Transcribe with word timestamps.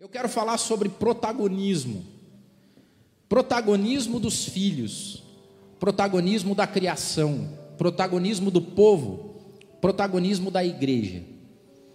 Eu 0.00 0.08
quero 0.08 0.28
falar 0.28 0.58
sobre 0.58 0.88
protagonismo. 0.88 2.04
Protagonismo 3.28 4.20
dos 4.20 4.44
filhos, 4.44 5.24
protagonismo 5.80 6.54
da 6.54 6.68
criação, 6.68 7.48
protagonismo 7.76 8.48
do 8.48 8.62
povo, 8.62 9.34
protagonismo 9.80 10.52
da 10.52 10.64
igreja. 10.64 11.24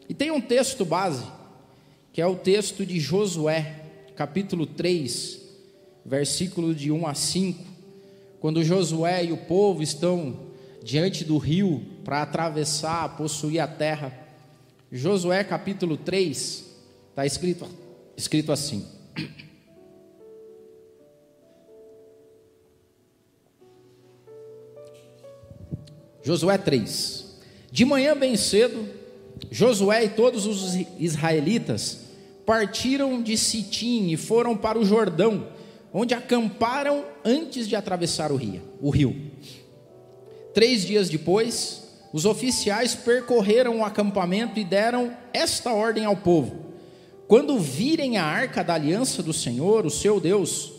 E 0.10 0.14
tem 0.14 0.32
um 0.32 0.42
texto 0.42 0.84
base, 0.84 1.24
que 2.12 2.22
é 2.22 2.28
o 2.28 2.36
texto 2.36 2.86
de 2.86 3.00
Josué, 3.00 3.86
capítulo 4.18 4.66
3, 4.66 5.40
versículo 6.06 6.76
de 6.76 6.92
1 6.92 7.08
a 7.08 7.14
5, 7.14 7.64
quando 8.42 8.66
Josué 8.66 9.24
e 9.24 9.32
o 9.32 9.38
povo 9.38 9.82
estão 9.82 10.38
diante 10.84 11.24
do 11.24 11.38
rio 11.38 11.82
para 12.04 12.22
atravessar, 12.22 13.16
possuir 13.16 13.62
a 13.62 13.68
terra. 13.68 14.14
Josué 14.92 15.42
capítulo 15.46 15.96
3, 15.96 16.66
está 17.10 17.26
escrito, 17.26 17.66
escrito 18.16 18.52
assim. 18.52 18.86
Josué 26.24 26.58
3. 26.58 27.42
De 27.70 27.84
manhã 27.84 28.16
bem 28.16 28.38
cedo, 28.38 28.88
Josué 29.52 30.06
e 30.06 30.10
todos 30.10 30.46
os 30.46 30.76
israelitas 30.98 32.00
partiram 32.46 33.22
de 33.22 33.38
Sitim 33.38 34.10
e 34.10 34.18
foram 34.18 34.56
para 34.56 34.80
o 34.80 34.86
Jordão, 34.86 35.48
onde 35.94 36.14
acamparam 36.14 37.06
antes 37.26 37.68
de 37.68 37.76
atravessar 37.76 38.32
o 38.32 38.36
rio. 38.36 38.62
O 38.82 38.90
rio. 38.90 39.32
Três 40.54 40.86
dias 40.86 41.10
depois, 41.10 41.84
os 42.14 42.26
oficiais 42.26 42.96
percorreram 42.96 43.80
o 43.80 43.86
acampamento 43.86 44.60
e 44.60 44.64
deram 44.64 45.16
esta 45.34 45.74
ordem 45.74 46.06
ao 46.06 46.16
povo: 46.16 46.63
Quando 47.34 47.58
virem 47.58 48.18
a 48.18 48.26
arca 48.26 48.64
da 48.64 48.76
aliança 48.76 49.24
do 49.24 49.34
Senhor, 49.34 49.88
o 49.88 49.90
seu 49.90 50.20
Deus, 50.20 50.72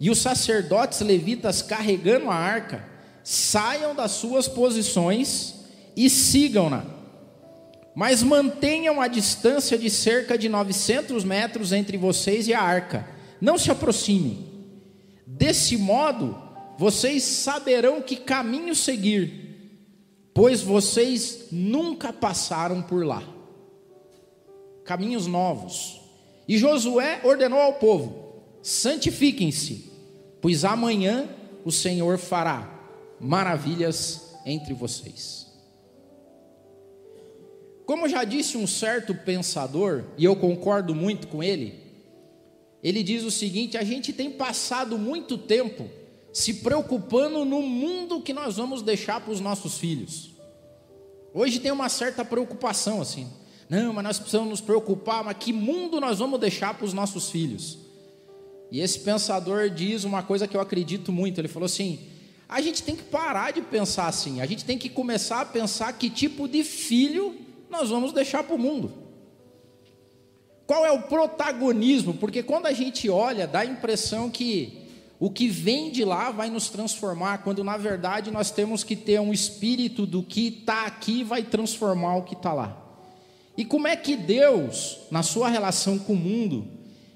e 0.00 0.10
os 0.10 0.18
sacerdotes 0.18 1.00
levitas 1.02 1.62
carregando 1.62 2.28
a 2.32 2.34
arca, 2.34 2.84
saiam 3.22 3.94
das 3.94 4.10
suas 4.10 4.48
posições 4.48 5.54
e 5.96 6.10
sigam-na. 6.10 6.84
Mas 7.94 8.24
mantenham 8.24 9.00
a 9.00 9.06
distância 9.06 9.78
de 9.78 9.88
cerca 9.88 10.36
de 10.36 10.48
900 10.48 11.22
metros 11.22 11.70
entre 11.70 11.96
vocês 11.96 12.48
e 12.48 12.52
a 12.52 12.60
arca. 12.60 13.08
Não 13.40 13.56
se 13.56 13.70
aproximem. 13.70 14.48
Desse 15.24 15.76
modo, 15.76 16.36
vocês 16.76 17.22
saberão 17.22 18.02
que 18.02 18.16
caminho 18.16 18.74
seguir, 18.74 19.78
pois 20.34 20.60
vocês 20.60 21.50
nunca 21.52 22.12
passaram 22.12 22.82
por 22.82 23.06
lá. 23.06 23.33
Caminhos 24.84 25.26
novos. 25.26 26.00
E 26.46 26.58
Josué 26.58 27.20
ordenou 27.24 27.58
ao 27.58 27.74
povo: 27.74 28.42
santifiquem-se, 28.62 29.90
pois 30.40 30.64
amanhã 30.64 31.28
o 31.64 31.72
Senhor 31.72 32.18
fará 32.18 32.70
maravilhas 33.18 34.34
entre 34.44 34.74
vocês. 34.74 35.44
Como 37.86 38.08
já 38.08 38.24
disse 38.24 38.56
um 38.56 38.66
certo 38.66 39.14
pensador, 39.14 40.04
e 40.16 40.24
eu 40.24 40.34
concordo 40.36 40.94
muito 40.94 41.28
com 41.28 41.42
ele, 41.42 41.82
ele 42.82 43.02
diz 43.02 43.24
o 43.24 43.30
seguinte: 43.30 43.76
a 43.76 43.84
gente 43.84 44.12
tem 44.12 44.30
passado 44.30 44.98
muito 44.98 45.38
tempo 45.38 45.88
se 46.32 46.54
preocupando 46.54 47.44
no 47.44 47.62
mundo 47.62 48.20
que 48.20 48.32
nós 48.32 48.56
vamos 48.56 48.82
deixar 48.82 49.20
para 49.20 49.32
os 49.32 49.40
nossos 49.40 49.78
filhos. 49.78 50.32
Hoje 51.32 51.60
tem 51.60 51.70
uma 51.70 51.88
certa 51.88 52.24
preocupação 52.24 53.00
assim. 53.00 53.28
Não, 53.68 53.92
mas 53.92 54.04
nós 54.04 54.18
precisamos 54.18 54.50
nos 54.50 54.60
preocupar, 54.60 55.24
mas 55.24 55.36
que 55.38 55.52
mundo 55.52 56.00
nós 56.00 56.18
vamos 56.18 56.38
deixar 56.38 56.74
para 56.74 56.84
os 56.84 56.92
nossos 56.92 57.30
filhos? 57.30 57.78
E 58.70 58.80
esse 58.80 59.00
pensador 59.00 59.70
diz 59.70 60.04
uma 60.04 60.22
coisa 60.22 60.46
que 60.46 60.56
eu 60.56 60.60
acredito 60.60 61.12
muito. 61.12 61.40
Ele 61.40 61.48
falou 61.48 61.66
assim: 61.66 62.00
a 62.48 62.60
gente 62.60 62.82
tem 62.82 62.96
que 62.96 63.04
parar 63.04 63.52
de 63.52 63.62
pensar 63.62 64.06
assim. 64.06 64.40
A 64.40 64.46
gente 64.46 64.64
tem 64.64 64.76
que 64.76 64.88
começar 64.88 65.40
a 65.40 65.46
pensar 65.46 65.92
que 65.94 66.10
tipo 66.10 66.48
de 66.48 66.62
filho 66.64 67.36
nós 67.70 67.90
vamos 67.90 68.12
deixar 68.12 68.42
para 68.44 68.54
o 68.54 68.58
mundo. 68.58 68.92
Qual 70.66 70.84
é 70.84 70.92
o 70.92 71.02
protagonismo? 71.02 72.14
Porque 72.14 72.42
quando 72.42 72.66
a 72.66 72.72
gente 72.72 73.08
olha, 73.08 73.46
dá 73.46 73.60
a 73.60 73.66
impressão 73.66 74.30
que 74.30 74.82
o 75.20 75.30
que 75.30 75.48
vem 75.48 75.90
de 75.90 76.04
lá 76.04 76.30
vai 76.30 76.50
nos 76.50 76.68
transformar, 76.68 77.38
quando 77.38 77.62
na 77.62 77.76
verdade 77.76 78.30
nós 78.30 78.50
temos 78.50 78.82
que 78.82 78.96
ter 78.96 79.20
um 79.20 79.32
espírito 79.32 80.06
do 80.06 80.22
que 80.22 80.48
está 80.48 80.86
aqui 80.86 81.22
vai 81.22 81.42
transformar 81.42 82.16
o 82.16 82.22
que 82.22 82.34
está 82.34 82.52
lá. 82.52 82.83
E 83.56 83.64
como 83.64 83.86
é 83.86 83.96
que 83.96 84.16
Deus, 84.16 84.98
na 85.10 85.22
sua 85.22 85.48
relação 85.48 85.98
com 85.98 86.14
o 86.14 86.16
mundo, 86.16 86.66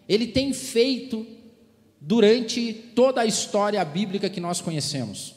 ele 0.09 0.29
tem 0.29 0.53
feito 0.53 1.27
durante 2.01 2.73
toda 2.95 3.23
a 3.23 3.27
história 3.27 3.85
bíblica 3.85 4.31
que 4.31 4.41
nós 4.41 4.61
conhecemos. 4.61 5.35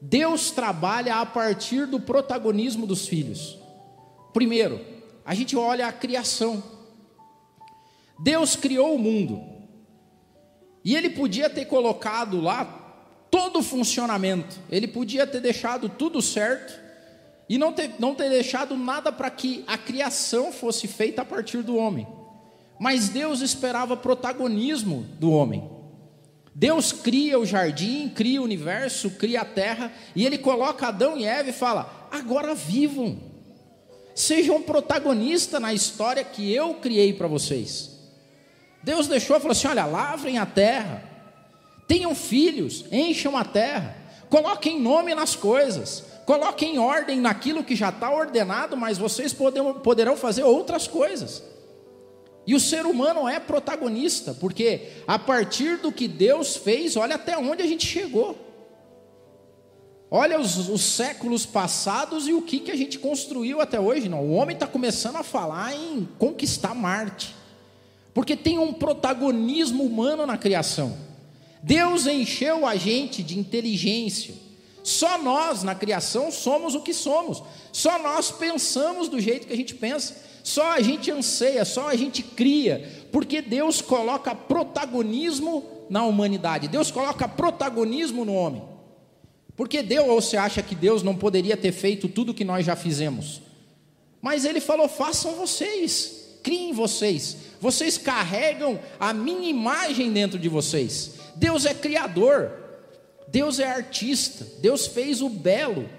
Deus 0.00 0.50
trabalha 0.50 1.16
a 1.16 1.26
partir 1.26 1.86
do 1.86 1.98
protagonismo 1.98 2.86
dos 2.86 3.08
filhos. 3.08 3.58
Primeiro, 4.32 4.80
a 5.24 5.34
gente 5.34 5.56
olha 5.56 5.86
a 5.86 5.92
criação. 5.92 6.62
Deus 8.18 8.54
criou 8.54 8.94
o 8.94 8.98
mundo. 8.98 9.42
E 10.84 10.94
ele 10.94 11.10
podia 11.10 11.48
ter 11.48 11.64
colocado 11.64 12.40
lá 12.40 12.64
todo 13.30 13.60
o 13.60 13.62
funcionamento. 13.62 14.60
Ele 14.70 14.86
podia 14.86 15.26
ter 15.26 15.40
deixado 15.40 15.88
tudo 15.88 16.22
certo 16.22 16.83
e 17.48 17.58
não 17.58 17.72
ter, 17.72 17.92
não 17.98 18.14
ter 18.14 18.30
deixado 18.30 18.76
nada 18.76 19.12
para 19.12 19.30
que 19.30 19.64
a 19.66 19.76
criação 19.76 20.52
fosse 20.52 20.88
feita 20.88 21.22
a 21.22 21.24
partir 21.24 21.62
do 21.62 21.76
homem. 21.76 22.06
Mas 22.78 23.08
Deus 23.08 23.40
esperava 23.40 23.96
protagonismo 23.96 25.06
do 25.18 25.30
homem. 25.30 25.70
Deus 26.54 26.92
cria 26.92 27.38
o 27.38 27.44
jardim, 27.44 28.08
cria 28.08 28.40
o 28.40 28.44
universo, 28.44 29.10
cria 29.10 29.40
a 29.40 29.44
terra, 29.44 29.92
e 30.14 30.24
ele 30.24 30.38
coloca 30.38 30.86
Adão 30.86 31.18
e 31.18 31.24
Eva 31.24 31.50
e 31.50 31.52
fala: 31.52 32.08
agora 32.12 32.54
vivam, 32.54 33.18
sejam 34.14 34.62
protagonistas 34.62 35.60
na 35.60 35.74
história 35.74 36.22
que 36.22 36.52
eu 36.52 36.74
criei 36.74 37.12
para 37.12 37.26
vocês. 37.26 37.98
Deus 38.82 39.08
deixou 39.08 39.38
falou 39.40 39.52
assim: 39.52 39.66
olha, 39.66 39.84
lavrem 39.84 40.38
a 40.38 40.46
terra, 40.46 41.02
tenham 41.88 42.14
filhos, 42.14 42.84
encham 42.92 43.36
a 43.36 43.44
terra, 43.44 43.96
coloquem 44.30 44.80
nome 44.80 45.12
nas 45.12 45.34
coisas, 45.34 46.04
coloquem 46.24 46.78
ordem 46.78 47.20
naquilo 47.20 47.64
que 47.64 47.76
já 47.76 47.90
está 47.90 48.10
ordenado, 48.10 48.76
mas 48.76 48.98
vocês 48.98 49.32
poderão 49.32 50.16
fazer 50.16 50.42
outras 50.42 50.86
coisas. 50.88 51.42
E 52.46 52.54
o 52.54 52.60
ser 52.60 52.84
humano 52.84 53.26
é 53.26 53.40
protagonista, 53.40 54.34
porque 54.34 54.88
a 55.06 55.18
partir 55.18 55.78
do 55.78 55.90
que 55.90 56.06
Deus 56.06 56.56
fez, 56.56 56.96
olha 56.96 57.14
até 57.14 57.36
onde 57.38 57.62
a 57.62 57.66
gente 57.66 57.86
chegou. 57.86 58.36
Olha 60.10 60.38
os, 60.38 60.68
os 60.68 60.82
séculos 60.82 61.46
passados 61.46 62.28
e 62.28 62.32
o 62.32 62.42
que, 62.42 62.60
que 62.60 62.70
a 62.70 62.76
gente 62.76 62.98
construiu 62.98 63.60
até 63.60 63.80
hoje. 63.80 64.08
Não, 64.08 64.20
o 64.20 64.34
homem 64.34 64.54
está 64.54 64.66
começando 64.66 65.16
a 65.16 65.22
falar 65.22 65.74
em 65.74 66.06
conquistar 66.18 66.74
Marte, 66.74 67.34
porque 68.12 68.36
tem 68.36 68.58
um 68.58 68.72
protagonismo 68.72 69.82
humano 69.82 70.26
na 70.26 70.36
criação. 70.36 70.96
Deus 71.62 72.06
encheu 72.06 72.66
a 72.66 72.76
gente 72.76 73.22
de 73.22 73.38
inteligência. 73.38 74.43
Só 74.84 75.16
nós 75.16 75.62
na 75.62 75.74
criação 75.74 76.30
somos 76.30 76.74
o 76.74 76.82
que 76.82 76.92
somos. 76.92 77.42
Só 77.72 77.98
nós 77.98 78.30
pensamos 78.30 79.08
do 79.08 79.18
jeito 79.18 79.46
que 79.46 79.52
a 79.52 79.56
gente 79.56 79.74
pensa. 79.74 80.14
Só 80.44 80.72
a 80.72 80.80
gente 80.82 81.10
anseia, 81.10 81.64
só 81.64 81.88
a 81.88 81.96
gente 81.96 82.22
cria, 82.22 83.06
porque 83.10 83.40
Deus 83.40 83.80
coloca 83.80 84.34
protagonismo 84.34 85.64
na 85.88 86.04
humanidade, 86.04 86.68
Deus 86.68 86.90
coloca 86.90 87.26
protagonismo 87.26 88.26
no 88.26 88.34
homem. 88.34 88.62
Porque 89.56 89.82
Deus, 89.82 90.06
ou 90.06 90.20
você 90.20 90.36
acha 90.36 90.62
que 90.62 90.74
Deus 90.74 91.02
não 91.02 91.16
poderia 91.16 91.56
ter 91.56 91.72
feito 91.72 92.08
tudo 92.08 92.34
que 92.34 92.44
nós 92.44 92.66
já 92.66 92.76
fizemos? 92.76 93.40
Mas 94.20 94.44
Ele 94.44 94.60
falou: 94.60 94.86
façam 94.86 95.32
vocês, 95.32 96.38
criem 96.42 96.74
vocês, 96.74 97.38
vocês 97.58 97.96
carregam 97.96 98.78
a 99.00 99.14
minha 99.14 99.48
imagem 99.48 100.12
dentro 100.12 100.38
de 100.38 100.50
vocês. 100.50 101.12
Deus 101.36 101.64
é 101.64 101.72
criador, 101.72 102.52
Deus 103.34 103.58
é 103.58 103.66
artista, 103.66 104.46
Deus 104.60 104.86
fez 104.86 105.20
o 105.20 105.28
belo, 105.28 105.90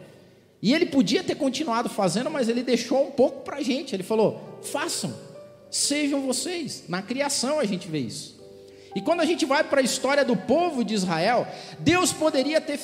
e 0.62 0.74
ele 0.74 0.86
podia 0.86 1.22
ter 1.22 1.36
continuado 1.36 1.90
fazendo, 1.90 2.32
mas 2.32 2.48
ele 2.48 2.64
deixou 2.64 3.06
um 3.06 3.12
pouco 3.12 3.42
para 3.42 3.58
a 3.58 3.62
gente. 3.62 3.94
Ele 3.94 4.04
falou: 4.04 4.62
façam, 4.64 5.14
sejam 5.70 6.22
vocês. 6.22 6.86
Na 6.88 7.02
criação 7.02 7.60
a 7.60 7.66
gente 7.66 7.90
vê 7.90 8.00
isso. 8.00 8.42
E 8.96 9.02
quando 9.02 9.20
a 9.20 9.26
gente 9.26 9.46
vai 9.46 9.66
para 9.66 9.82
a 9.82 9.84
história 9.84 10.24
do 10.24 10.38
povo 10.38 10.82
de 10.82 10.94
Israel, 10.94 11.46
Deus 11.80 12.14
poderia 12.14 12.62
ter 12.62 12.80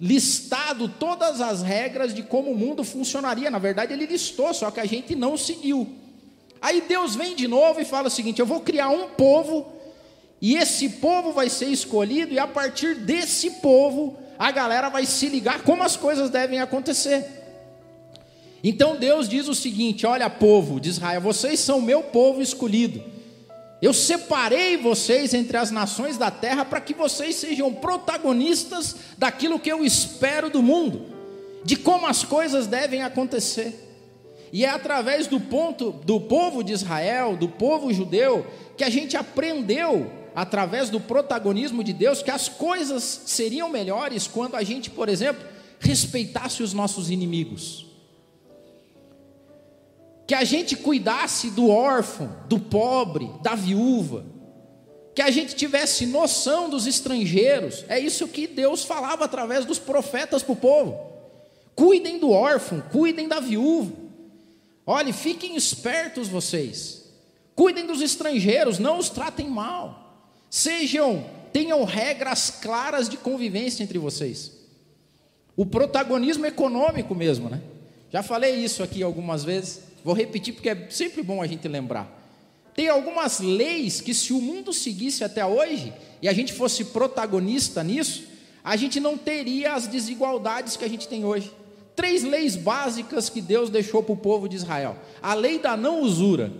listado 0.00 0.88
todas 0.88 1.40
as 1.40 1.60
regras 1.60 2.14
de 2.14 2.22
como 2.22 2.52
o 2.52 2.56
mundo 2.56 2.84
funcionaria. 2.84 3.50
Na 3.50 3.58
verdade, 3.58 3.92
ele 3.92 4.06
listou, 4.06 4.54
só 4.54 4.70
que 4.70 4.78
a 4.78 4.86
gente 4.86 5.16
não 5.16 5.36
seguiu. 5.36 5.88
Aí 6.62 6.82
Deus 6.82 7.16
vem 7.16 7.34
de 7.34 7.48
novo 7.48 7.80
e 7.80 7.84
fala 7.84 8.06
o 8.06 8.12
seguinte: 8.12 8.38
eu 8.38 8.46
vou 8.46 8.60
criar 8.60 8.90
um 8.90 9.08
povo, 9.08 9.72
e 10.46 10.56
esse 10.56 10.90
povo 10.90 11.32
vai 11.32 11.48
ser 11.48 11.70
escolhido, 11.70 12.34
e 12.34 12.38
a 12.38 12.46
partir 12.46 12.96
desse 12.96 13.48
povo 13.62 14.18
a 14.38 14.50
galera 14.50 14.90
vai 14.90 15.06
se 15.06 15.26
ligar 15.26 15.62
como 15.62 15.82
as 15.82 15.96
coisas 15.96 16.28
devem 16.28 16.60
acontecer. 16.60 17.24
Então 18.62 18.94
Deus 18.94 19.26
diz 19.26 19.48
o 19.48 19.54
seguinte: 19.54 20.04
Olha, 20.04 20.28
povo 20.28 20.78
de 20.78 20.90
Israel, 20.90 21.22
vocês 21.22 21.60
são 21.60 21.80
meu 21.80 22.02
povo 22.02 22.42
escolhido. 22.42 23.02
Eu 23.80 23.94
separei 23.94 24.76
vocês 24.76 25.32
entre 25.32 25.56
as 25.56 25.70
nações 25.70 26.18
da 26.18 26.30
terra 26.30 26.62
para 26.62 26.78
que 26.78 26.92
vocês 26.92 27.36
sejam 27.36 27.72
protagonistas 27.72 28.96
daquilo 29.16 29.58
que 29.58 29.72
eu 29.72 29.82
espero 29.82 30.50
do 30.50 30.62
mundo, 30.62 31.06
de 31.64 31.74
como 31.74 32.06
as 32.06 32.22
coisas 32.22 32.66
devem 32.66 33.02
acontecer. 33.02 33.80
E 34.52 34.66
é 34.66 34.68
através 34.68 35.26
do 35.26 35.40
ponto 35.40 35.90
do 35.90 36.20
povo 36.20 36.62
de 36.62 36.74
Israel, 36.74 37.34
do 37.34 37.48
povo 37.48 37.90
judeu, 37.94 38.46
que 38.76 38.84
a 38.84 38.90
gente 38.90 39.16
aprendeu 39.16 40.22
através 40.34 40.90
do 40.90 40.98
protagonismo 41.00 41.84
de 41.84 41.92
Deus 41.92 42.22
que 42.22 42.30
as 42.30 42.48
coisas 42.48 43.02
seriam 43.26 43.68
melhores 43.68 44.26
quando 44.26 44.56
a 44.56 44.64
gente, 44.64 44.90
por 44.90 45.08
exemplo, 45.08 45.46
respeitasse 45.78 46.62
os 46.62 46.72
nossos 46.72 47.10
inimigos. 47.10 47.86
Que 50.26 50.34
a 50.34 50.42
gente 50.42 50.74
cuidasse 50.74 51.50
do 51.50 51.68
órfão, 51.68 52.34
do 52.48 52.58
pobre, 52.58 53.30
da 53.42 53.54
viúva. 53.54 54.24
Que 55.14 55.22
a 55.22 55.30
gente 55.30 55.54
tivesse 55.54 56.06
noção 56.06 56.68
dos 56.68 56.86
estrangeiros. 56.86 57.84
É 57.88 58.00
isso 58.00 58.26
que 58.26 58.46
Deus 58.46 58.82
falava 58.82 59.26
através 59.26 59.64
dos 59.64 59.78
profetas 59.78 60.42
para 60.42 60.52
o 60.52 60.56
povo. 60.56 60.98
Cuidem 61.76 62.18
do 62.18 62.30
órfão, 62.30 62.80
cuidem 62.80 63.28
da 63.28 63.38
viúva. 63.38 63.92
Olhe, 64.86 65.12
fiquem 65.12 65.56
espertos 65.56 66.26
vocês. 66.26 67.04
Cuidem 67.54 67.86
dos 67.86 68.00
estrangeiros, 68.00 68.78
não 68.78 68.98
os 68.98 69.08
tratem 69.08 69.48
mal. 69.48 70.03
Sejam, 70.54 71.26
tenham 71.52 71.82
regras 71.82 72.48
claras 72.48 73.08
de 73.08 73.16
convivência 73.16 73.82
entre 73.82 73.98
vocês. 73.98 74.52
O 75.56 75.66
protagonismo 75.66 76.46
econômico 76.46 77.12
mesmo, 77.12 77.50
né? 77.50 77.60
Já 78.08 78.22
falei 78.22 78.54
isso 78.54 78.80
aqui 78.80 79.02
algumas 79.02 79.42
vezes. 79.42 79.80
Vou 80.04 80.14
repetir 80.14 80.54
porque 80.54 80.68
é 80.68 80.86
sempre 80.90 81.24
bom 81.24 81.42
a 81.42 81.46
gente 81.48 81.66
lembrar. 81.66 82.08
Tem 82.72 82.88
algumas 82.88 83.40
leis 83.40 84.00
que 84.00 84.14
se 84.14 84.32
o 84.32 84.40
mundo 84.40 84.72
seguisse 84.72 85.24
até 85.24 85.44
hoje 85.44 85.92
e 86.22 86.28
a 86.28 86.32
gente 86.32 86.52
fosse 86.52 86.84
protagonista 86.84 87.82
nisso, 87.82 88.22
a 88.62 88.76
gente 88.76 89.00
não 89.00 89.18
teria 89.18 89.74
as 89.74 89.88
desigualdades 89.88 90.76
que 90.76 90.84
a 90.84 90.88
gente 90.88 91.08
tem 91.08 91.24
hoje 91.24 91.50
três 91.96 92.22
leis 92.22 92.56
básicas 92.56 93.28
que 93.28 93.40
Deus 93.40 93.70
deixou 93.70 94.02
para 94.02 94.12
o 94.12 94.16
povo 94.16 94.48
de 94.48 94.56
Israel. 94.56 94.96
A 95.22 95.34
lei 95.34 95.58
da 95.58 95.76
não 95.76 96.00
usura. 96.00 96.52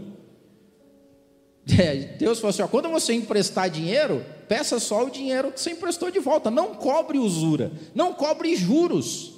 É, 1.78 1.94
Deus 1.96 2.38
falou 2.38 2.50
assim: 2.50 2.62
ó, 2.62 2.69
quando 2.69 2.88
você 2.88 3.12
emprestar 3.12 3.70
dinheiro, 3.70 4.25
peça 4.49 4.78
só 4.78 5.05
o 5.05 5.11
dinheiro 5.11 5.50
que 5.50 5.61
você 5.61 5.70
emprestou 5.70 6.11
de 6.11 6.19
volta. 6.19 6.50
Não 6.50 6.75
cobre 6.75 7.19
usura, 7.19 7.72
não 7.94 8.12
cobre 8.12 8.55
juros. 8.55 9.32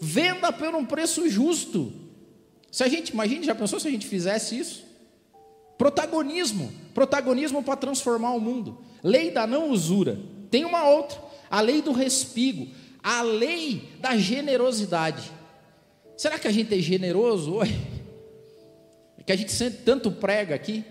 Venda 0.00 0.52
por 0.52 0.74
um 0.74 0.84
preço 0.84 1.28
justo. 1.28 1.92
Se 2.70 2.82
a 2.82 2.88
gente, 2.88 3.10
imagine, 3.10 3.44
já 3.44 3.54
pensou 3.54 3.78
se 3.78 3.88
a 3.88 3.90
gente 3.90 4.06
fizesse 4.06 4.58
isso? 4.58 4.84
Protagonismo, 5.76 6.72
protagonismo 6.94 7.62
para 7.62 7.76
transformar 7.76 8.32
o 8.32 8.40
mundo. 8.40 8.78
Lei 9.02 9.30
da 9.30 9.46
não 9.46 9.70
usura. 9.70 10.18
Tem 10.50 10.64
uma 10.64 10.88
outra, 10.88 11.18
a 11.50 11.60
lei 11.60 11.82
do 11.82 11.92
respigo 11.92 12.68
a 13.02 13.22
lei 13.22 13.88
da 14.00 14.16
generosidade. 14.16 15.30
Será 16.16 16.38
que 16.38 16.46
a 16.46 16.52
gente 16.52 16.74
é 16.74 16.78
generoso 16.78 17.54
hoje? 17.54 17.78
Que 19.30 19.34
a 19.34 19.36
gente 19.36 19.52
sempre 19.52 19.78
tanto 19.84 20.10
prega 20.10 20.56
aqui. 20.56 20.84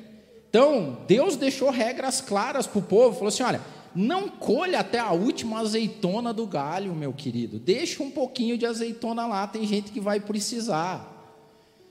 Então, 0.50 1.00
Deus 1.06 1.36
deixou 1.36 1.70
regras 1.70 2.22
claras 2.22 2.66
para 2.66 2.80
o 2.80 2.82
povo, 2.82 3.16
falou 3.16 3.28
assim: 3.28 3.44
olha, 3.44 3.60
não 3.94 4.30
colha 4.30 4.80
até 4.80 4.98
a 4.98 5.12
última 5.12 5.60
azeitona 5.60 6.32
do 6.34 6.48
galho, 6.48 6.96
meu 6.96 7.12
querido. 7.12 7.60
Deixa 7.60 8.02
um 8.02 8.10
pouquinho 8.10 8.58
de 8.58 8.66
azeitona 8.66 9.28
lá, 9.28 9.46
tem 9.46 9.68
gente 9.68 9.92
que 9.92 10.00
vai 10.00 10.22
precisar. 10.22 11.36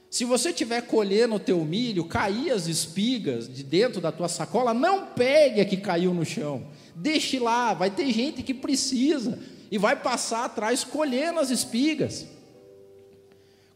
Se 0.08 0.24
você 0.24 0.50
tiver 0.50 0.80
colhendo 0.86 1.34
o 1.34 1.38
teu 1.38 1.62
milho, 1.66 2.06
cair 2.06 2.50
as 2.50 2.66
espigas 2.66 3.46
de 3.46 3.62
dentro 3.62 4.00
da 4.00 4.10
tua 4.10 4.26
sacola, 4.26 4.72
não 4.72 5.04
pegue 5.04 5.60
a 5.60 5.66
que 5.66 5.76
caiu 5.76 6.14
no 6.14 6.24
chão. 6.24 6.68
Deixe 6.94 7.38
lá, 7.38 7.74
vai 7.74 7.90
ter 7.90 8.10
gente 8.10 8.42
que 8.42 8.54
precisa 8.54 9.38
e 9.70 9.76
vai 9.76 9.96
passar 9.96 10.46
atrás 10.46 10.82
colhendo 10.82 11.40
as 11.40 11.50
espigas. 11.50 12.26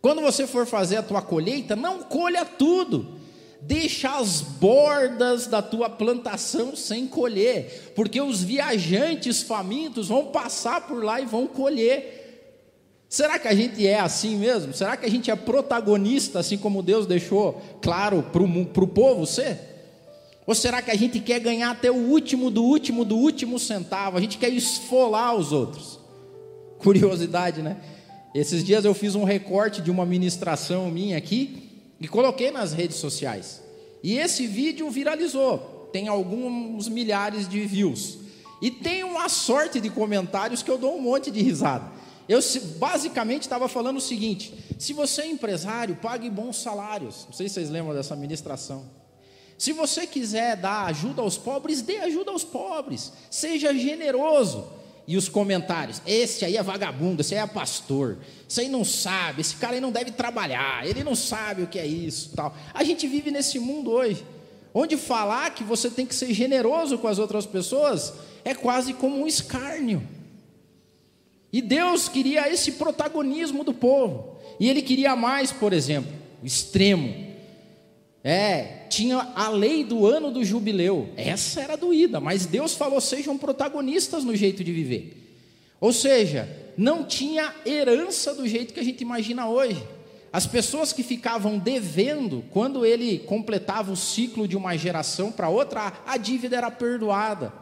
Quando 0.02 0.20
você 0.20 0.48
for 0.48 0.66
fazer 0.66 0.96
a 0.96 1.02
tua 1.02 1.22
colheita, 1.22 1.76
não 1.76 2.02
colha 2.02 2.44
tudo. 2.44 3.22
Deixa 3.60 4.18
as 4.18 4.40
bordas 4.40 5.46
da 5.46 5.62
tua 5.62 5.88
plantação 5.88 6.74
sem 6.74 7.06
colher, 7.06 7.92
porque 7.94 8.20
os 8.20 8.42
viajantes 8.42 9.40
famintos 9.40 10.08
vão 10.08 10.26
passar 10.26 10.88
por 10.88 11.04
lá 11.04 11.20
e 11.20 11.24
vão 11.26 11.46
colher. 11.46 12.18
Será 13.08 13.38
que 13.38 13.46
a 13.46 13.54
gente 13.54 13.86
é 13.86 14.00
assim 14.00 14.36
mesmo? 14.36 14.74
Será 14.74 14.96
que 14.96 15.06
a 15.06 15.08
gente 15.08 15.30
é 15.30 15.36
protagonista, 15.36 16.40
assim 16.40 16.58
como 16.58 16.82
Deus 16.82 17.06
deixou 17.06 17.62
claro 17.80 18.24
para 18.24 18.42
o 18.42 18.88
povo 18.88 19.24
ser? 19.24 19.60
Ou 20.44 20.56
será 20.56 20.82
que 20.82 20.90
a 20.90 20.96
gente 20.96 21.20
quer 21.20 21.38
ganhar 21.38 21.70
até 21.70 21.88
o 21.88 21.94
último 21.94 22.50
do 22.50 22.64
último 22.64 23.04
do 23.04 23.16
último 23.16 23.60
centavo? 23.60 24.18
A 24.18 24.20
gente 24.20 24.38
quer 24.38 24.48
esfolar 24.48 25.36
os 25.36 25.52
outros. 25.52 26.00
Curiosidade, 26.78 27.62
né? 27.62 27.76
Esses 28.34 28.64
dias 28.64 28.84
eu 28.84 28.94
fiz 28.94 29.14
um 29.14 29.24
recorte 29.24 29.82
de 29.82 29.90
uma 29.90 30.06
ministração 30.06 30.90
minha 30.90 31.18
aqui 31.18 31.70
e 32.00 32.08
coloquei 32.08 32.50
nas 32.50 32.72
redes 32.72 32.96
sociais. 32.96 33.62
E 34.02 34.18
esse 34.18 34.46
vídeo 34.46 34.90
viralizou, 34.90 35.88
tem 35.92 36.08
alguns 36.08 36.88
milhares 36.88 37.48
de 37.48 37.60
views. 37.66 38.18
E 38.60 38.70
tem 38.70 39.04
uma 39.04 39.28
sorte 39.28 39.80
de 39.80 39.90
comentários 39.90 40.62
que 40.62 40.70
eu 40.70 40.78
dou 40.78 40.96
um 40.96 41.00
monte 41.00 41.30
de 41.30 41.42
risada. 41.42 41.90
Eu 42.28 42.40
basicamente 42.76 43.42
estava 43.42 43.68
falando 43.68 43.96
o 43.96 44.00
seguinte: 44.00 44.54
se 44.78 44.92
você 44.92 45.22
é 45.22 45.26
empresário, 45.26 45.96
pague 45.96 46.30
bons 46.30 46.56
salários. 46.56 47.26
Não 47.26 47.32
sei 47.32 47.48
se 47.48 47.54
vocês 47.54 47.70
lembram 47.70 47.94
dessa 47.94 48.16
ministração. 48.16 48.84
Se 49.58 49.72
você 49.72 50.06
quiser 50.06 50.56
dar 50.56 50.86
ajuda 50.86 51.22
aos 51.22 51.36
pobres, 51.36 51.82
dê 51.82 51.98
ajuda 51.98 52.30
aos 52.30 52.44
pobres. 52.44 53.12
Seja 53.30 53.74
generoso. 53.74 54.66
E 55.06 55.16
os 55.16 55.28
comentários: 55.28 56.00
esse 56.06 56.44
aí 56.44 56.56
é 56.56 56.62
vagabundo, 56.62 57.20
esse 57.20 57.34
aí 57.34 57.40
é 57.40 57.46
pastor, 57.46 58.18
esse 58.48 58.60
aí 58.60 58.68
não 58.68 58.84
sabe, 58.84 59.40
esse 59.40 59.56
cara 59.56 59.74
aí 59.74 59.80
não 59.80 59.90
deve 59.90 60.10
trabalhar, 60.12 60.86
ele 60.86 61.02
não 61.02 61.14
sabe 61.14 61.62
o 61.62 61.66
que 61.66 61.78
é 61.78 61.86
isso, 61.86 62.30
tal. 62.34 62.56
A 62.72 62.84
gente 62.84 63.06
vive 63.06 63.30
nesse 63.30 63.58
mundo 63.58 63.90
hoje, 63.90 64.24
onde 64.72 64.96
falar 64.96 65.50
que 65.50 65.64
você 65.64 65.90
tem 65.90 66.06
que 66.06 66.14
ser 66.14 66.32
generoso 66.32 66.98
com 66.98 67.08
as 67.08 67.18
outras 67.18 67.46
pessoas 67.46 68.12
é 68.44 68.54
quase 68.54 68.94
como 68.94 69.20
um 69.20 69.26
escárnio. 69.26 70.06
E 71.52 71.60
Deus 71.60 72.08
queria 72.08 72.50
esse 72.50 72.72
protagonismo 72.72 73.62
do 73.62 73.74
povo. 73.74 74.36
E 74.58 74.70
Ele 74.70 74.80
queria 74.80 75.14
mais, 75.14 75.52
por 75.52 75.72
exemplo, 75.72 76.10
o 76.42 76.46
extremo. 76.46 77.31
É, 78.24 78.86
tinha 78.88 79.32
a 79.34 79.48
lei 79.48 79.82
do 79.82 80.06
ano 80.06 80.30
do 80.30 80.44
jubileu. 80.44 81.10
Essa 81.16 81.60
era 81.60 81.76
doída, 81.76 82.20
mas 82.20 82.46
Deus 82.46 82.74
falou: 82.74 83.00
sejam 83.00 83.36
protagonistas 83.36 84.22
no 84.22 84.36
jeito 84.36 84.62
de 84.62 84.72
viver. 84.72 85.18
Ou 85.80 85.92
seja, 85.92 86.48
não 86.76 87.04
tinha 87.04 87.52
herança 87.66 88.32
do 88.32 88.46
jeito 88.46 88.72
que 88.72 88.80
a 88.80 88.84
gente 88.84 89.00
imagina 89.00 89.48
hoje. 89.48 89.82
As 90.32 90.46
pessoas 90.46 90.92
que 90.92 91.02
ficavam 91.02 91.58
devendo, 91.58 92.44
quando 92.50 92.86
ele 92.86 93.18
completava 93.18 93.92
o 93.92 93.96
ciclo 93.96 94.48
de 94.48 94.56
uma 94.56 94.76
geração 94.78 95.30
para 95.30 95.48
outra, 95.48 95.92
a 96.06 96.16
dívida 96.16 96.56
era 96.56 96.70
perdoada, 96.70 97.52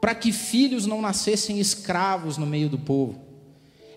para 0.00 0.14
que 0.14 0.32
filhos 0.32 0.86
não 0.86 1.02
nascessem 1.02 1.58
escravos 1.58 2.38
no 2.38 2.46
meio 2.46 2.70
do 2.70 2.78
povo. 2.78 3.20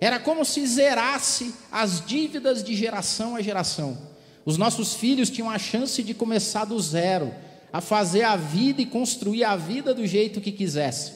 Era 0.01 0.19
como 0.19 0.43
se 0.43 0.65
zerasse 0.67 1.53
as 1.71 2.05
dívidas 2.05 2.62
de 2.62 2.75
geração 2.75 3.38
a 3.38 3.41
geração. 3.41 4.12
Os 4.45 4.57
nossos 4.57 4.93
filhos 4.93 5.29
tinham 5.29 5.50
a 5.50 5.57
chance 5.57 6.03
de 6.03 6.13
começar 6.13 6.65
do 6.65 6.79
zero, 6.79 7.33
a 7.71 7.79
fazer 7.79 8.23
a 8.23 8.35
vida 8.35 8.81
e 8.81 8.85
construir 8.85 9.43
a 9.43 9.55
vida 9.55 9.93
do 9.93 10.05
jeito 10.05 10.41
que 10.41 10.51
quisesse. 10.51 11.13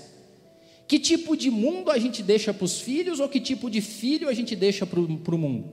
Que 0.88 0.98
tipo 0.98 1.36
de 1.36 1.52
mundo 1.52 1.92
a 1.92 1.98
gente 1.98 2.24
deixa 2.24 2.54
para 2.54 2.64
os 2.64 2.80
filhos 2.80 3.20
ou 3.20 3.28
que 3.28 3.42
tipo 3.42 3.70
de 3.70 3.82
filho 3.82 4.30
a 4.30 4.34
gente 4.34 4.56
deixa 4.56 4.86
para 4.86 5.00
o 5.00 5.38
mundo? 5.38 5.70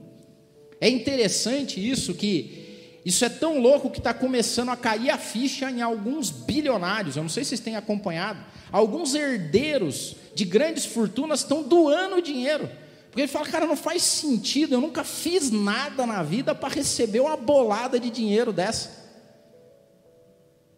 É 0.81 0.89
interessante 0.89 1.79
isso 1.79 2.13
que 2.13 2.65
isso 3.05 3.23
é 3.23 3.29
tão 3.29 3.59
louco 3.59 3.89
que 3.89 3.99
está 3.99 4.13
começando 4.13 4.69
a 4.69 4.75
cair 4.75 5.09
a 5.11 5.17
ficha 5.17 5.69
em 5.71 5.81
alguns 5.81 6.31
bilionários. 6.31 7.15
Eu 7.15 7.23
não 7.23 7.29
sei 7.29 7.43
se 7.43 7.49
vocês 7.49 7.61
têm 7.61 7.75
acompanhado. 7.75 8.43
Alguns 8.71 9.13
herdeiros 9.13 10.15
de 10.33 10.43
grandes 10.43 10.85
fortunas 10.85 11.41
estão 11.41 11.63
doando 11.63 12.21
dinheiro 12.21 12.69
porque 13.15 13.21
ele 13.21 13.31
fala, 13.31 13.45
cara, 13.45 13.65
não 13.65 13.77
faz 13.77 14.03
sentido, 14.03 14.73
eu 14.75 14.81
nunca 14.81 15.01
fiz 15.01 15.49
nada 15.49 16.05
na 16.05 16.21
vida 16.21 16.53
para 16.53 16.67
receber 16.67 17.21
uma 17.21 17.37
bolada 17.37 17.97
de 17.97 18.09
dinheiro 18.09 18.51
dessa. 18.51 19.05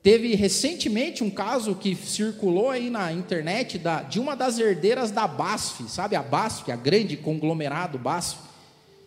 Teve 0.03 0.36
recentemente 0.36 1.24
um 1.24 1.32
caso 1.32 1.74
que 1.74 1.96
circulou 1.96 2.70
aí 2.70 2.91
na 2.91 3.12
internet 3.12 3.79
da, 3.79 4.03
de 4.03 4.20
uma 4.20 4.36
das 4.36 4.60
herdeiras 4.60 5.10
da 5.10 5.25
BASF, 5.25 5.89
sabe 5.89 6.15
a 6.15 6.22
BASF, 6.22 6.72
a 6.72 6.75
grande 6.75 7.17
conglomerado 7.17 7.98
BASF. 7.98 8.38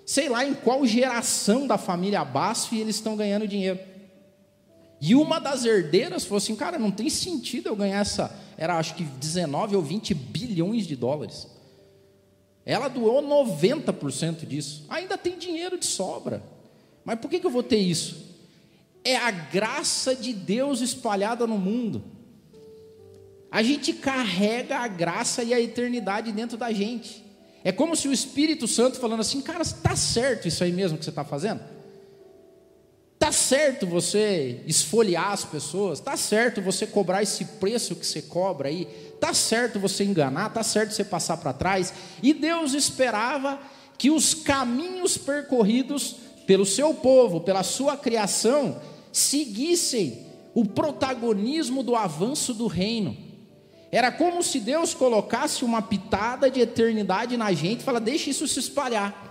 Sei 0.05 0.29
lá 0.29 0.45
em 0.45 0.53
qual 0.53 0.85
geração 0.85 1.69
da 1.69 1.79
família 1.79 2.25
BASF 2.25 2.77
eles 2.77 2.97
estão 2.97 3.15
ganhando 3.15 3.47
dinheiro. 3.47 3.79
E 5.01 5.15
uma 5.15 5.39
das 5.39 5.65
herdeiras 5.65 6.25
falou 6.25 6.39
assim: 6.39 6.57
cara, 6.57 6.81
não 6.81 6.91
tem 6.91 7.09
sentido 7.09 7.69
eu 7.69 7.77
ganhar 7.77 8.01
essa. 8.01 8.37
Era 8.59 8.77
acho 8.77 8.97
que 8.97 9.05
19 9.05 9.77
ou 9.77 9.83
20 9.83 10.15
bilhões 10.15 10.85
de 10.85 10.97
dólares. 10.97 11.60
Ela 12.71 12.87
doou 12.87 13.21
90% 13.21 14.47
disso. 14.47 14.87
Ainda 14.89 15.19
tem 15.19 15.37
dinheiro 15.37 15.77
de 15.77 15.85
sobra. 15.85 16.41
Mas 17.05 17.19
por 17.19 17.29
que, 17.29 17.41
que 17.41 17.47
eu 17.47 17.51
vou 17.51 17.65
ter 17.65 17.79
isso? 17.79 18.25
É 19.03 19.17
a 19.17 19.33
graça 19.33 20.15
de 20.15 20.33
Deus 20.33 20.81
espalhada 20.81 21.49
no 21.49 21.59
mundo. 21.59 22.05
A 23.51 23.61
gente 23.61 23.93
carrega 23.93 24.79
a 24.79 24.87
graça 24.87 25.43
e 25.43 25.53
a 25.53 25.61
eternidade 25.61 26.31
dentro 26.31 26.57
da 26.57 26.73
gente. 26.73 27.25
É 27.65 27.73
como 27.73 27.97
se 27.97 28.07
o 28.07 28.13
Espírito 28.13 28.69
Santo 28.69 29.01
falando 29.01 29.19
assim, 29.19 29.41
cara, 29.41 29.63
está 29.63 29.97
certo 29.97 30.47
isso 30.47 30.63
aí 30.63 30.71
mesmo 30.71 30.97
que 30.97 31.05
você 31.05 31.11
está 31.11 31.25
fazendo? 31.25 31.61
Está 33.23 33.33
certo 33.33 33.87
você 33.87 34.63
esfoliar 34.67 35.33
as 35.33 35.45
pessoas? 35.45 35.99
Está 35.99 36.17
certo 36.17 36.63
você 36.63 36.87
cobrar 36.87 37.23
esse 37.23 37.45
preço 37.45 37.95
que 37.95 38.07
você 38.07 38.23
cobra 38.23 38.71
aí? 38.71 38.89
Está 39.15 39.35
certo 39.35 39.79
você 39.79 40.05
enganar? 40.05 40.47
Está 40.47 40.63
certo 40.63 40.95
você 40.95 41.05
passar 41.05 41.37
para 41.37 41.53
trás? 41.53 41.93
E 42.23 42.33
Deus 42.33 42.73
esperava 42.73 43.61
que 43.99 44.11
os 44.11 44.33
caminhos 44.33 45.19
percorridos 45.19 46.17
pelo 46.47 46.65
seu 46.65 46.95
povo, 46.95 47.43
pela 47.43 47.63
sua 47.63 47.95
criação, 47.95 48.81
seguissem 49.13 50.27
o 50.55 50.65
protagonismo 50.65 51.83
do 51.83 51.95
avanço 51.95 52.55
do 52.55 52.67
reino. 52.67 53.15
Era 53.93 54.11
como 54.11 54.43
se 54.43 54.59
Deus 54.59 54.95
colocasse 54.95 55.63
uma 55.63 55.83
pitada 55.83 56.51
de 56.51 56.61
eternidade 56.61 57.37
na 57.37 57.53
gente 57.53 57.81
e 57.81 57.85
fala: 57.85 58.01
deixa 58.01 58.31
isso 58.31 58.49
se 58.49 58.61
espalhar. 58.61 59.30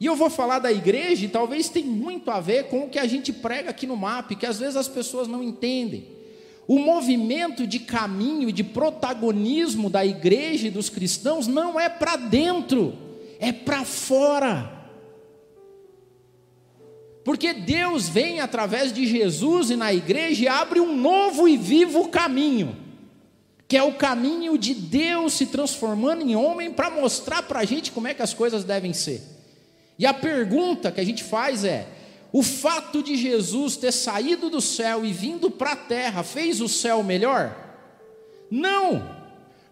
E 0.00 0.06
eu 0.06 0.14
vou 0.14 0.30
falar 0.30 0.60
da 0.60 0.70
igreja, 0.70 1.24
e 1.24 1.28
talvez 1.28 1.68
tenha 1.68 1.86
muito 1.86 2.30
a 2.30 2.40
ver 2.40 2.64
com 2.64 2.84
o 2.84 2.88
que 2.88 2.98
a 2.98 3.06
gente 3.06 3.32
prega 3.32 3.70
aqui 3.70 3.86
no 3.86 3.96
MAP, 3.96 4.36
que 4.36 4.46
às 4.46 4.58
vezes 4.58 4.76
as 4.76 4.86
pessoas 4.86 5.26
não 5.26 5.42
entendem. 5.42 6.06
O 6.68 6.78
movimento 6.78 7.66
de 7.66 7.78
caminho, 7.78 8.52
de 8.52 8.62
protagonismo 8.62 9.88
da 9.90 10.04
igreja 10.04 10.68
e 10.68 10.70
dos 10.70 10.88
cristãos 10.90 11.46
não 11.46 11.80
é 11.80 11.88
para 11.88 12.14
dentro, 12.16 12.94
é 13.40 13.50
para 13.50 13.84
fora. 13.84 14.78
Porque 17.24 17.52
Deus 17.52 18.08
vem 18.08 18.40
através 18.40 18.92
de 18.92 19.06
Jesus 19.06 19.70
e 19.70 19.76
na 19.76 19.92
igreja 19.92 20.44
e 20.44 20.48
abre 20.48 20.78
um 20.78 20.96
novo 20.96 21.48
e 21.48 21.56
vivo 21.56 22.08
caminho, 22.08 22.76
que 23.66 23.76
é 23.76 23.82
o 23.82 23.94
caminho 23.94 24.56
de 24.56 24.74
Deus 24.74 25.32
se 25.32 25.46
transformando 25.46 26.22
em 26.22 26.36
homem 26.36 26.70
para 26.70 26.88
mostrar 26.88 27.42
para 27.42 27.60
a 27.60 27.64
gente 27.64 27.90
como 27.90 28.08
é 28.08 28.14
que 28.14 28.22
as 28.22 28.32
coisas 28.32 28.62
devem 28.62 28.92
ser. 28.92 29.37
E 29.98 30.06
a 30.06 30.14
pergunta 30.14 30.92
que 30.92 31.00
a 31.00 31.04
gente 31.04 31.24
faz 31.24 31.64
é: 31.64 31.86
o 32.32 32.42
fato 32.42 33.02
de 33.02 33.16
Jesus 33.16 33.76
ter 33.76 33.92
saído 33.92 34.48
do 34.48 34.60
céu 34.60 35.04
e 35.04 35.12
vindo 35.12 35.50
para 35.50 35.72
a 35.72 35.76
terra 35.76 36.22
fez 36.22 36.60
o 36.60 36.68
céu 36.68 37.02
melhor? 37.02 37.56
Não, 38.50 39.16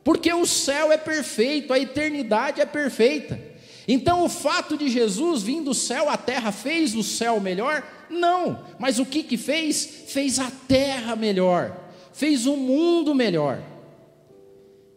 porque 0.02 0.32
o 0.32 0.44
céu 0.44 0.90
é 0.90 0.96
perfeito, 0.96 1.72
a 1.72 1.78
eternidade 1.78 2.60
é 2.60 2.66
perfeita. 2.66 3.40
Então 3.88 4.24
o 4.24 4.28
fato 4.28 4.76
de 4.76 4.88
Jesus 4.88 5.42
vir 5.42 5.62
do 5.62 5.72
céu 5.72 6.08
à 6.08 6.16
terra 6.16 6.50
fez 6.50 6.94
o 6.94 7.04
céu 7.04 7.40
melhor? 7.40 7.86
Não, 8.10 8.64
mas 8.78 8.98
o 8.98 9.06
que 9.06 9.22
que 9.22 9.36
fez? 9.36 9.84
Fez 10.08 10.40
a 10.40 10.50
terra 10.66 11.14
melhor, 11.14 11.76
fez 12.12 12.46
o 12.46 12.56
mundo 12.56 13.14
melhor. 13.14 13.62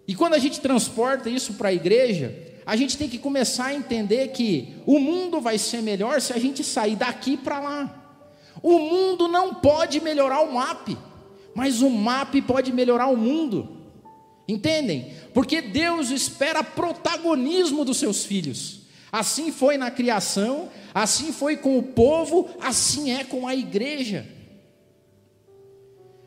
E 0.08 0.16
quando 0.16 0.34
a 0.34 0.40
gente 0.40 0.60
transporta 0.60 1.30
isso 1.30 1.54
para 1.54 1.70
a 1.70 1.74
igreja, 1.74 2.49
a 2.70 2.76
gente 2.76 3.00
tem 3.00 3.10
que 3.10 3.18
começar 3.18 3.66
a 3.66 3.74
entender 3.74 4.28
que 4.28 4.76
o 4.86 5.00
mundo 5.00 5.42
vai 5.42 5.58
ser 5.58 5.82
melhor 5.82 6.22
se 6.22 6.34
a 6.34 6.38
gente 6.38 6.64
sair 6.64 6.96
daqui 6.96 7.36
para 7.36 7.60
lá. 7.60 8.22
O 8.62 8.78
mundo 8.78 9.28
não 9.28 9.56
pode 9.56 10.00
melhorar 10.00 10.42
o 10.42 10.54
MAP, 10.54 10.96
mas 11.56 11.82
o 11.82 11.90
MAP 11.90 12.44
pode 12.46 12.72
melhorar 12.72 13.08
o 13.08 13.18
mundo. 13.18 13.76
Entendem? 14.48 15.16
Porque 15.34 15.64
Deus 15.64 16.12
espera 16.12 16.64
protagonismo 16.64 17.84
dos 17.84 17.98
seus 17.98 18.24
filhos. 18.24 18.82
Assim 19.12 19.52
foi 19.52 19.76
na 19.76 19.90
criação, 19.90 20.70
assim 20.94 21.34
foi 21.34 21.58
com 21.58 21.76
o 21.76 21.82
povo, 21.82 22.50
assim 22.62 23.10
é 23.10 23.24
com 23.24 23.48
a 23.48 23.56
igreja. 23.56 24.28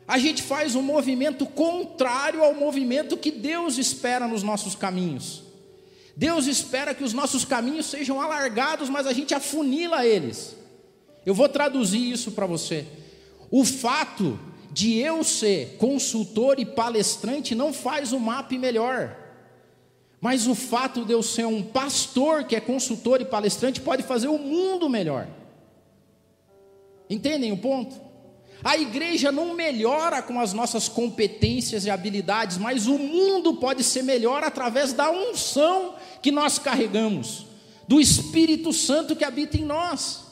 A 0.05 0.17
gente 0.17 0.43
faz 0.43 0.75
um 0.75 0.81
movimento 0.81 1.45
contrário 1.45 2.43
ao 2.43 2.53
movimento 2.53 3.15
que 3.15 3.31
Deus 3.31 3.77
espera 3.77 4.27
nos 4.27 4.43
nossos 4.43 4.75
caminhos. 4.75 5.52
Deus 6.15 6.45
espera 6.45 6.93
que 6.93 7.03
os 7.03 7.13
nossos 7.13 7.43
caminhos 7.43 7.87
sejam 7.87 8.21
alargados, 8.21 8.89
mas 8.89 9.07
a 9.07 9.13
gente 9.13 9.33
afunila 9.33 10.05
eles. 10.05 10.55
Eu 11.25 11.33
vou 11.33 11.49
traduzir 11.49 12.11
isso 12.11 12.31
para 12.31 12.45
você. 12.45 12.85
O 13.49 13.63
fato 13.63 14.39
de 14.71 14.97
eu 14.97 15.23
ser 15.23 15.77
consultor 15.77 16.59
e 16.59 16.65
palestrante 16.65 17.55
não 17.55 17.71
faz 17.71 18.11
o 18.11 18.19
MAP 18.19 18.53
melhor. 18.53 19.15
Mas 20.19 20.47
o 20.47 20.55
fato 20.55 21.03
de 21.03 21.11
eu 21.11 21.21
ser 21.21 21.45
um 21.45 21.61
pastor 21.61 22.45
que 22.45 22.55
é 22.55 22.59
consultor 22.59 23.21
e 23.21 23.25
palestrante 23.25 23.81
pode 23.81 24.03
fazer 24.03 24.27
o 24.27 24.37
mundo 24.37 24.89
melhor. 24.89 25.27
Entendem 27.09 27.51
o 27.51 27.57
ponto? 27.57 27.95
A 28.63 28.77
igreja 28.77 29.31
não 29.31 29.53
melhora 29.53 30.21
com 30.21 30.39
as 30.39 30.53
nossas 30.53 30.87
competências 30.87 31.85
e 31.85 31.89
habilidades, 31.89 32.57
mas 32.57 32.87
o 32.87 32.97
mundo 32.97 33.55
pode 33.55 33.83
ser 33.83 34.03
melhor 34.03 34.43
através 34.43 34.93
da 34.93 35.11
unção 35.11 35.95
que 36.23 36.31
nós 36.31 36.57
carregamos, 36.57 37.45
do 37.87 37.99
Espírito 37.99 38.71
Santo 38.71 39.15
que 39.15 39.25
habita 39.25 39.57
em 39.57 39.65
nós. 39.65 40.23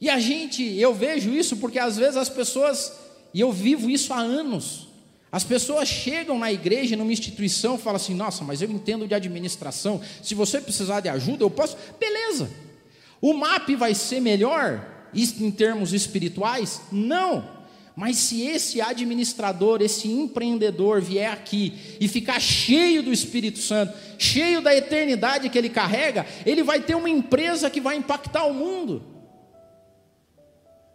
E 0.00 0.08
a 0.08 0.18
gente, 0.18 0.64
eu 0.64 0.94
vejo 0.94 1.30
isso 1.30 1.58
porque 1.58 1.78
às 1.78 1.96
vezes 1.96 2.16
as 2.16 2.30
pessoas, 2.30 2.92
e 3.34 3.40
eu 3.40 3.52
vivo 3.52 3.90
isso 3.90 4.12
há 4.12 4.18
anos, 4.18 4.88
as 5.30 5.44
pessoas 5.44 5.86
chegam 5.86 6.38
na 6.38 6.50
igreja, 6.50 6.96
numa 6.96 7.12
instituição, 7.12 7.74
e 7.74 7.78
falam 7.78 7.96
assim: 7.96 8.14
nossa, 8.14 8.42
mas 8.42 8.62
eu 8.62 8.70
entendo 8.70 9.06
de 9.06 9.14
administração, 9.14 10.00
se 10.22 10.34
você 10.34 10.60
precisar 10.60 11.00
de 11.00 11.10
ajuda, 11.10 11.44
eu 11.44 11.50
posso. 11.50 11.76
Beleza, 12.00 12.50
o 13.20 13.34
MAP 13.34 13.76
vai 13.76 13.94
ser 13.94 14.20
melhor 14.20 14.82
em 15.12 15.50
termos 15.50 15.92
espirituais? 15.92 16.80
Não. 16.90 17.57
Mas 17.98 18.16
se 18.18 18.42
esse 18.42 18.80
administrador, 18.80 19.82
esse 19.82 20.06
empreendedor 20.06 21.00
vier 21.00 21.32
aqui 21.32 21.74
e 21.98 22.06
ficar 22.06 22.38
cheio 22.38 23.02
do 23.02 23.12
Espírito 23.12 23.58
Santo, 23.58 23.92
cheio 24.16 24.60
da 24.60 24.72
eternidade 24.72 25.48
que 25.48 25.58
ele 25.58 25.68
carrega, 25.68 26.24
ele 26.46 26.62
vai 26.62 26.80
ter 26.80 26.94
uma 26.94 27.10
empresa 27.10 27.68
que 27.68 27.80
vai 27.80 27.96
impactar 27.96 28.44
o 28.44 28.54
mundo. 28.54 29.02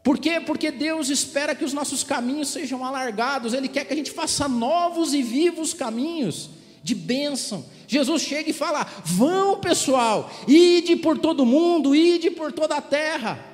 Por 0.01 0.17
quê? 0.17 0.39
Porque 0.39 0.71
Deus 0.71 1.09
espera 1.09 1.53
que 1.53 1.65
os 1.65 1.73
nossos 1.73 2.05
caminhos 2.05 2.47
sejam 2.47 2.85
alargados, 2.85 3.53
Ele 3.53 3.67
quer 3.67 3.83
que 3.83 3.91
a 3.91 3.97
gente 3.97 4.11
faça 4.11 4.47
novos 4.47 5.13
e 5.13 5.21
vivos 5.21 5.73
caminhos 5.73 6.51
de 6.81 6.95
bênção. 6.95 7.65
Jesus 7.85 8.21
chega 8.21 8.49
e 8.49 8.53
fala: 8.53 8.87
vão 9.03 9.59
pessoal, 9.59 10.31
ide 10.47 10.95
por 10.95 11.17
todo 11.17 11.45
mundo, 11.45 11.93
ide 11.93 12.31
por 12.31 12.53
toda 12.53 12.77
a 12.77 12.81
terra. 12.81 13.52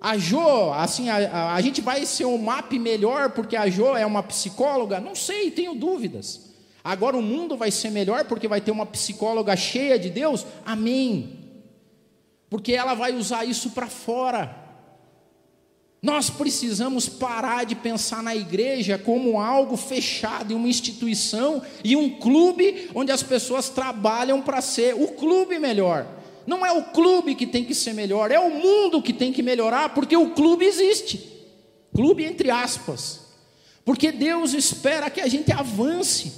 A 0.00 0.16
Jo, 0.16 0.72
assim, 0.72 1.08
a, 1.08 1.16
a, 1.16 1.54
a, 1.54 1.60
gente 1.60 1.80
vai 1.80 2.06
ser 2.06 2.24
um 2.24 2.38
MAP 2.38 2.74
melhor 2.74 3.30
porque 3.30 3.56
a 3.56 3.68
Jo 3.68 3.96
é 3.96 4.06
uma 4.06 4.22
psicóloga? 4.22 5.00
Não 5.00 5.14
sei, 5.14 5.50
tenho 5.50 5.74
dúvidas. 5.74 6.48
Agora 6.84 7.16
o 7.16 7.22
mundo 7.22 7.56
vai 7.56 7.70
ser 7.70 7.90
melhor 7.90 8.24
porque 8.24 8.46
vai 8.46 8.60
ter 8.60 8.70
uma 8.70 8.86
psicóloga 8.86 9.56
cheia 9.56 9.98
de 9.98 10.08
Deus? 10.08 10.46
Amém. 10.64 11.38
Porque 12.48 12.72
ela 12.72 12.94
vai 12.94 13.12
usar 13.12 13.44
isso 13.44 13.70
para 13.70 13.88
fora. 13.88 14.68
Nós 16.00 16.30
precisamos 16.30 17.08
parar 17.08 17.66
de 17.66 17.74
pensar 17.74 18.22
na 18.22 18.34
igreja 18.34 18.96
como 18.96 19.40
algo 19.40 19.76
fechado, 19.76 20.54
uma 20.54 20.68
instituição 20.68 21.60
e 21.82 21.96
um 21.96 22.08
clube 22.08 22.88
onde 22.94 23.10
as 23.10 23.22
pessoas 23.22 23.68
trabalham 23.68 24.40
para 24.40 24.60
ser 24.60 24.94
o 24.94 25.08
clube 25.08 25.58
melhor. 25.58 26.06
Não 26.48 26.64
é 26.64 26.72
o 26.72 26.82
clube 26.82 27.34
que 27.34 27.46
tem 27.46 27.62
que 27.62 27.74
ser 27.74 27.92
melhor, 27.92 28.30
é 28.30 28.40
o 28.40 28.48
mundo 28.48 29.02
que 29.02 29.12
tem 29.12 29.30
que 29.30 29.42
melhorar, 29.42 29.90
porque 29.90 30.16
o 30.16 30.30
clube 30.30 30.64
existe. 30.64 31.46
Clube 31.94 32.24
entre 32.24 32.50
aspas. 32.50 33.20
Porque 33.84 34.10
Deus 34.10 34.54
espera 34.54 35.10
que 35.10 35.20
a 35.20 35.28
gente 35.28 35.52
avance. 35.52 36.32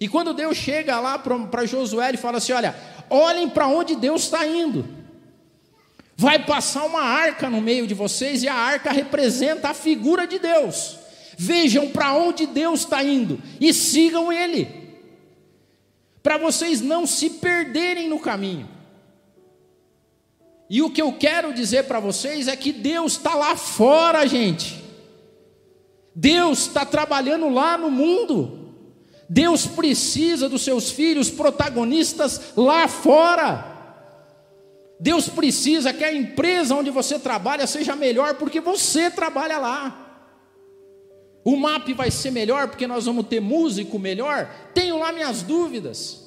E 0.00 0.08
quando 0.08 0.34
Deus 0.34 0.56
chega 0.56 0.98
lá 0.98 1.16
para 1.16 1.64
Josué 1.64 2.10
e 2.12 2.16
fala 2.16 2.38
assim: 2.38 2.54
Olha, 2.54 2.74
olhem 3.08 3.48
para 3.48 3.68
onde 3.68 3.94
Deus 3.94 4.24
está 4.24 4.44
indo. 4.44 4.84
Vai 6.16 6.44
passar 6.44 6.84
uma 6.84 7.02
arca 7.02 7.48
no 7.48 7.60
meio 7.60 7.86
de 7.86 7.94
vocês, 7.94 8.42
e 8.42 8.48
a 8.48 8.54
arca 8.54 8.90
representa 8.90 9.68
a 9.68 9.74
figura 9.74 10.26
de 10.26 10.40
Deus. 10.40 10.98
Vejam 11.38 11.88
para 11.90 12.14
onde 12.14 12.46
Deus 12.46 12.80
está 12.80 13.00
indo 13.04 13.40
e 13.60 13.72
sigam 13.72 14.32
Ele, 14.32 14.66
para 16.20 16.36
vocês 16.36 16.80
não 16.80 17.06
se 17.06 17.30
perderem 17.30 18.08
no 18.08 18.18
caminho. 18.18 18.74
E 20.68 20.82
o 20.82 20.90
que 20.90 21.00
eu 21.00 21.12
quero 21.12 21.54
dizer 21.54 21.84
para 21.84 22.00
vocês 22.00 22.48
é 22.48 22.56
que 22.56 22.72
Deus 22.72 23.12
está 23.12 23.34
lá 23.34 23.56
fora, 23.56 24.26
gente. 24.26 24.84
Deus 26.14 26.60
está 26.60 26.84
trabalhando 26.84 27.48
lá 27.48 27.78
no 27.78 27.90
mundo. 27.90 28.74
Deus 29.28 29.66
precisa 29.66 30.48
dos 30.48 30.62
seus 30.62 30.90
filhos 30.90 31.30
protagonistas 31.30 32.52
lá 32.56 32.88
fora. 32.88 33.76
Deus 34.98 35.28
precisa 35.28 35.92
que 35.92 36.02
a 36.02 36.12
empresa 36.12 36.74
onde 36.74 36.90
você 36.90 37.18
trabalha 37.18 37.66
seja 37.66 37.94
melhor 37.94 38.34
porque 38.34 38.60
você 38.60 39.10
trabalha 39.10 39.58
lá. 39.58 40.02
O 41.44 41.56
MAP 41.56 41.92
vai 41.94 42.10
ser 42.10 42.32
melhor 42.32 42.68
porque 42.68 42.88
nós 42.88 43.04
vamos 43.06 43.26
ter 43.28 43.40
músico 43.40 43.98
melhor? 43.98 44.50
Tenho 44.74 44.98
lá 44.98 45.12
minhas 45.12 45.42
dúvidas. 45.42 46.25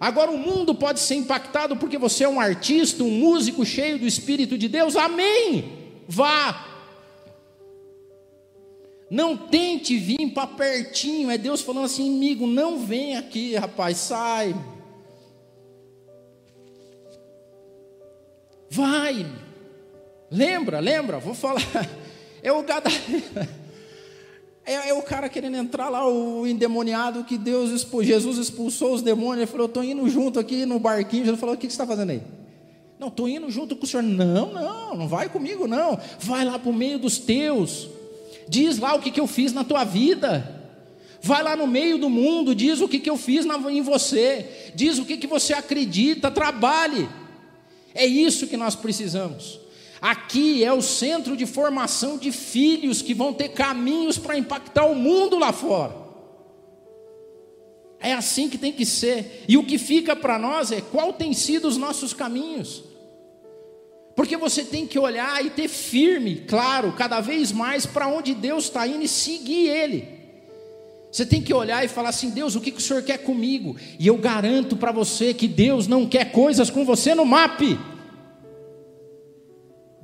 Agora 0.00 0.30
o 0.30 0.38
mundo 0.38 0.74
pode 0.74 0.98
ser 0.98 1.16
impactado 1.16 1.76
porque 1.76 1.98
você 1.98 2.24
é 2.24 2.28
um 2.28 2.40
artista, 2.40 3.04
um 3.04 3.10
músico 3.10 3.66
cheio 3.66 3.98
do 3.98 4.06
Espírito 4.06 4.56
de 4.56 4.66
Deus. 4.66 4.96
Amém. 4.96 5.78
Vá. 6.08 6.66
Não 9.10 9.36
tente 9.36 9.98
vir 9.98 10.32
para 10.32 10.46
pertinho. 10.46 11.30
É 11.30 11.36
Deus 11.36 11.60
falando 11.60 11.84
assim, 11.84 12.16
amigo, 12.16 12.46
não 12.46 12.78
vem 12.78 13.18
aqui, 13.18 13.54
rapaz, 13.56 13.98
sai. 13.98 14.54
Vai. 18.70 19.26
Lembra, 20.30 20.80
lembra? 20.80 21.18
Vou 21.18 21.34
falar. 21.34 21.60
É 22.42 22.50
o 22.50 22.62
gadareno. 22.62 23.22
É, 24.64 24.90
é, 24.90 24.94
o 24.94 25.02
cara 25.02 25.28
querendo 25.28 25.56
entrar 25.56 25.88
lá, 25.88 26.06
o 26.06 26.46
endemoniado 26.46 27.24
que 27.24 27.38
Deus 27.38 27.70
Jesus 28.02 28.38
expulsou 28.38 28.94
os 28.94 29.02
demônios. 29.02 29.38
Ele 29.38 29.46
falou: 29.46 29.66
estou 29.66 29.82
indo 29.82 30.08
junto 30.08 30.38
aqui 30.38 30.66
no 30.66 30.78
barquinho. 30.78 31.24
Jesus 31.24 31.40
falou: 31.40 31.54
O 31.54 31.58
que, 31.58 31.66
que 31.66 31.72
você 31.72 31.82
está 31.82 31.86
fazendo 31.86 32.10
aí? 32.10 32.22
Não, 32.98 33.08
estou 33.08 33.28
indo 33.28 33.50
junto 33.50 33.74
com 33.74 33.84
o 33.84 33.86
senhor. 33.86 34.02
Não, 34.02 34.52
não, 34.52 34.94
não 34.94 35.08
vai 35.08 35.28
comigo, 35.28 35.66
não. 35.66 35.98
Vai 36.18 36.44
lá 36.44 36.58
para 36.58 36.70
o 36.70 36.74
meio 36.74 36.98
dos 36.98 37.18
teus. 37.18 37.88
Diz 38.48 38.78
lá 38.78 38.94
o 38.94 39.00
que, 39.00 39.10
que 39.10 39.20
eu 39.20 39.26
fiz 39.26 39.52
na 39.52 39.64
tua 39.64 39.84
vida. 39.84 40.60
Vai 41.22 41.42
lá 41.42 41.54
no 41.56 41.66
meio 41.66 41.98
do 41.98 42.08
mundo, 42.08 42.54
diz 42.54 42.80
o 42.80 42.88
que, 42.88 42.98
que 42.98 43.10
eu 43.10 43.16
fiz 43.16 43.44
na, 43.44 43.56
em 43.70 43.82
você. 43.82 44.72
Diz 44.74 44.98
o 44.98 45.04
que, 45.04 45.16
que 45.16 45.26
você 45.26 45.52
acredita, 45.52 46.30
trabalhe. 46.30 47.08
É 47.94 48.06
isso 48.06 48.46
que 48.46 48.56
nós 48.56 48.74
precisamos. 48.74 49.60
Aqui 50.00 50.64
é 50.64 50.72
o 50.72 50.80
centro 50.80 51.36
de 51.36 51.44
formação 51.44 52.16
de 52.16 52.32
filhos 52.32 53.02
que 53.02 53.12
vão 53.12 53.32
ter 53.32 53.50
caminhos 53.50 54.16
para 54.16 54.38
impactar 54.38 54.86
o 54.86 54.94
mundo 54.94 55.38
lá 55.38 55.52
fora. 55.52 55.94
É 58.00 58.14
assim 58.14 58.48
que 58.48 58.56
tem 58.56 58.72
que 58.72 58.86
ser. 58.86 59.44
E 59.46 59.58
o 59.58 59.64
que 59.64 59.76
fica 59.76 60.16
para 60.16 60.38
nós 60.38 60.72
é 60.72 60.80
qual 60.80 61.12
tem 61.12 61.34
sido 61.34 61.68
os 61.68 61.76
nossos 61.76 62.14
caminhos. 62.14 62.82
Porque 64.16 64.36
você 64.36 64.64
tem 64.64 64.86
que 64.86 64.98
olhar 64.98 65.44
e 65.44 65.50
ter 65.50 65.68
firme, 65.68 66.44
claro, 66.48 66.92
cada 66.92 67.20
vez 67.20 67.52
mais 67.52 67.84
para 67.84 68.08
onde 68.08 68.34
Deus 68.34 68.64
está 68.64 68.86
indo 68.86 69.02
e 69.02 69.08
seguir 69.08 69.68
Ele. 69.68 70.20
Você 71.12 71.26
tem 71.26 71.42
que 71.42 71.52
olhar 71.52 71.84
e 71.84 71.88
falar 71.88 72.10
assim: 72.10 72.30
Deus, 72.30 72.54
o 72.54 72.60
que, 72.60 72.70
que 72.70 72.78
o 72.78 72.82
Senhor 72.82 73.02
quer 73.02 73.18
comigo? 73.18 73.76
E 73.98 74.06
eu 74.06 74.16
garanto 74.16 74.76
para 74.76 74.92
você 74.92 75.34
que 75.34 75.48
Deus 75.48 75.86
não 75.86 76.06
quer 76.06 76.32
coisas 76.32 76.70
com 76.70 76.84
você 76.84 77.14
no 77.14 77.26
MAP. 77.26 77.78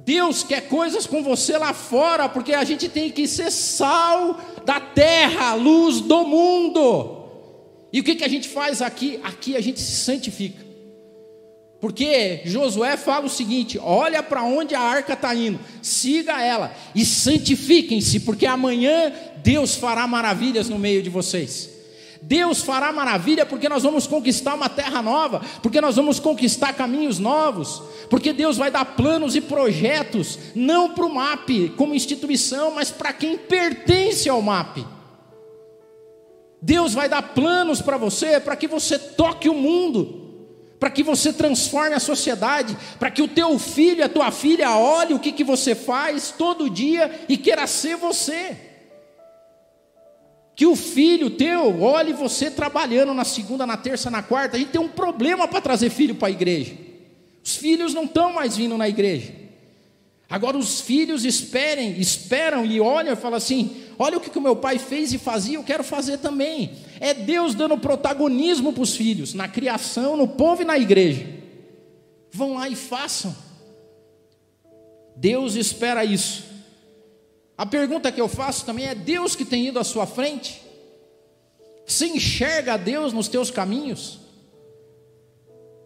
Deus 0.07 0.45
quer 0.45 0.69
coisas 0.69 1.05
com 1.05 1.21
você 1.21 1.59
lá 1.59 1.75
fora, 1.75 2.29
porque 2.29 2.55
a 2.55 2.63
gente 2.63 2.89
tem 2.89 3.11
que 3.11 3.27
ser 3.27 3.51
sal 3.51 4.41
da 4.65 4.79
terra, 4.79 5.55
luz 5.55 6.01
do 6.01 6.25
mundo. 6.25 7.25
E 7.93 7.99
o 7.99 8.05
que, 8.05 8.15
que 8.15 8.23
a 8.23 8.29
gente 8.29 8.49
faz 8.49 8.81
aqui? 8.81 9.19
Aqui 9.25 9.57
a 9.57 9.61
gente 9.61 9.81
se 9.81 9.97
santifica. 9.97 10.65
Porque 11.81 12.43
Josué 12.45 12.97
fala 12.97 13.27
o 13.27 13.29
seguinte: 13.29 13.81
olha 13.83 14.23
para 14.23 14.45
onde 14.45 14.77
a 14.77 14.81
arca 14.81 15.15
está 15.15 15.35
indo, 15.35 15.59
siga 15.83 16.41
ela 16.41 16.73
e 16.95 17.05
santifiquem-se, 17.05 18.21
porque 18.21 18.47
amanhã 18.47 19.13
Deus 19.43 19.75
fará 19.75 20.07
maravilhas 20.07 20.69
no 20.69 20.79
meio 20.79 21.03
de 21.03 21.11
vocês. 21.11 21.76
Deus 22.27 22.61
fará 22.61 22.93
maravilha 22.93 23.47
porque 23.47 23.69
nós 23.69 23.85
vamos 23.85 24.05
conquistar 24.05 24.55
uma 24.55 24.69
terra 24.69 25.01
nova, 25.01 25.41
porque 25.63 25.81
nós 25.81 25.95
vamos 25.95 26.19
conquistar 26.19 26.73
caminhos 26.73 27.21
novos, 27.21 27.81
porque 28.11 28.33
Deus 28.33 28.57
vai 28.57 28.69
dar 28.69 28.85
planos 28.85 29.37
e 29.37 29.41
projetos, 29.41 30.37
não 30.53 30.91
para 30.91 31.07
o 31.07 31.15
MAP 31.15 31.71
como 31.77 31.95
instituição, 31.95 32.73
mas 32.73 32.91
para 32.91 33.13
quem 33.13 33.39
pertence 33.39 34.29
ao 34.29 34.43
MAP. 34.43 34.85
Deus 36.61 36.95
vai 36.95 37.09
dar 37.09 37.23
planos 37.23 37.81
para 37.81 37.97
você, 37.97 38.41
para 38.41 38.57
que 38.57 38.67
você 38.67 38.99
toque 38.99 39.49
o 39.49 39.55
mundo, 39.55 40.25
para 40.81 40.91
que 40.91 41.05
você 41.05 41.33
transforme 41.33 41.95
a 41.95 42.01
sociedade, 42.01 42.77
para 42.99 43.09
que 43.09 43.23
o 43.23 43.29
teu 43.29 43.57
filho, 43.57 44.05
a 44.05 44.09
tua 44.09 44.33
filha 44.33 44.77
olhe 44.77 45.15
o 45.15 45.21
que, 45.21 45.31
que 45.31 45.45
você 45.45 45.77
faz 45.77 46.35
todo 46.37 46.69
dia 46.69 47.25
e 47.29 47.37
queira 47.37 47.69
ser 47.69 47.97
você. 47.97 48.66
Que 50.57 50.65
o 50.65 50.75
filho 50.75 51.29
teu 51.29 51.83
olhe 51.83 52.15
você 52.15 52.51
trabalhando 52.51 53.13
na 53.13 53.25
segunda, 53.25 53.67
na 53.67 53.77
terça, 53.77 54.11
na 54.11 54.23
quarta. 54.23 54.57
A 54.57 54.59
gente 54.59 54.71
tem 54.71 54.81
um 54.81 54.89
problema 54.89 55.47
para 55.47 55.61
trazer 55.61 55.91
filho 55.91 56.15
para 56.15 56.29
a 56.29 56.31
igreja. 56.31 56.75
Os 57.45 57.57
filhos 57.57 57.93
não 57.93 58.05
estão 58.05 58.33
mais 58.33 58.57
vindo 58.57 58.77
na 58.79 58.89
igreja. 58.89 59.35
Agora 60.31 60.57
os 60.57 60.81
filhos 60.81 61.27
esperem, 61.27 62.01
esperam 62.01 62.65
e 62.65 62.81
olham 62.81 63.13
e 63.13 63.17
falam 63.17 63.37
assim: 63.37 63.77
olha 63.99 64.17
o 64.17 64.21
que 64.21 64.37
o 64.37 64.41
meu 64.41 64.57
pai 64.57 64.79
fez 64.79 65.13
e 65.13 65.19
fazia, 65.19 65.57
eu 65.57 65.63
quero 65.63 65.85
fazer 65.85 66.19
também. 66.19 66.73
É 67.01 67.13
Deus 67.13 67.55
dando 67.55 67.77
protagonismo 67.77 68.73
para 68.73 68.83
os 68.83 68.97
filhos, 68.97 69.35
na 69.35 69.47
criação, 69.47 70.17
no 70.17 70.27
povo 70.27 70.63
e 70.63 70.65
na 70.65 70.79
igreja. 70.79 71.27
Vão 72.33 72.55
lá 72.55 72.67
e 72.67 72.75
façam. 72.75 73.37
Deus 75.15 75.55
espera 75.55 76.03
isso. 76.03 76.46
A 77.57 77.65
pergunta 77.65 78.13
que 78.13 78.21
eu 78.21 78.29
faço 78.29 78.65
também 78.65 78.87
é: 78.87 78.95
Deus 78.95 79.35
que 79.35 79.45
tem 79.45 79.67
ido 79.67 79.79
à 79.79 79.85
sua 79.85 80.07
frente? 80.07 80.63
Você 81.87 82.07
enxerga 82.07 82.75
a 82.75 82.77
Deus 82.77 83.13
nos 83.13 83.29
teus 83.29 83.51
caminhos? 83.51 84.21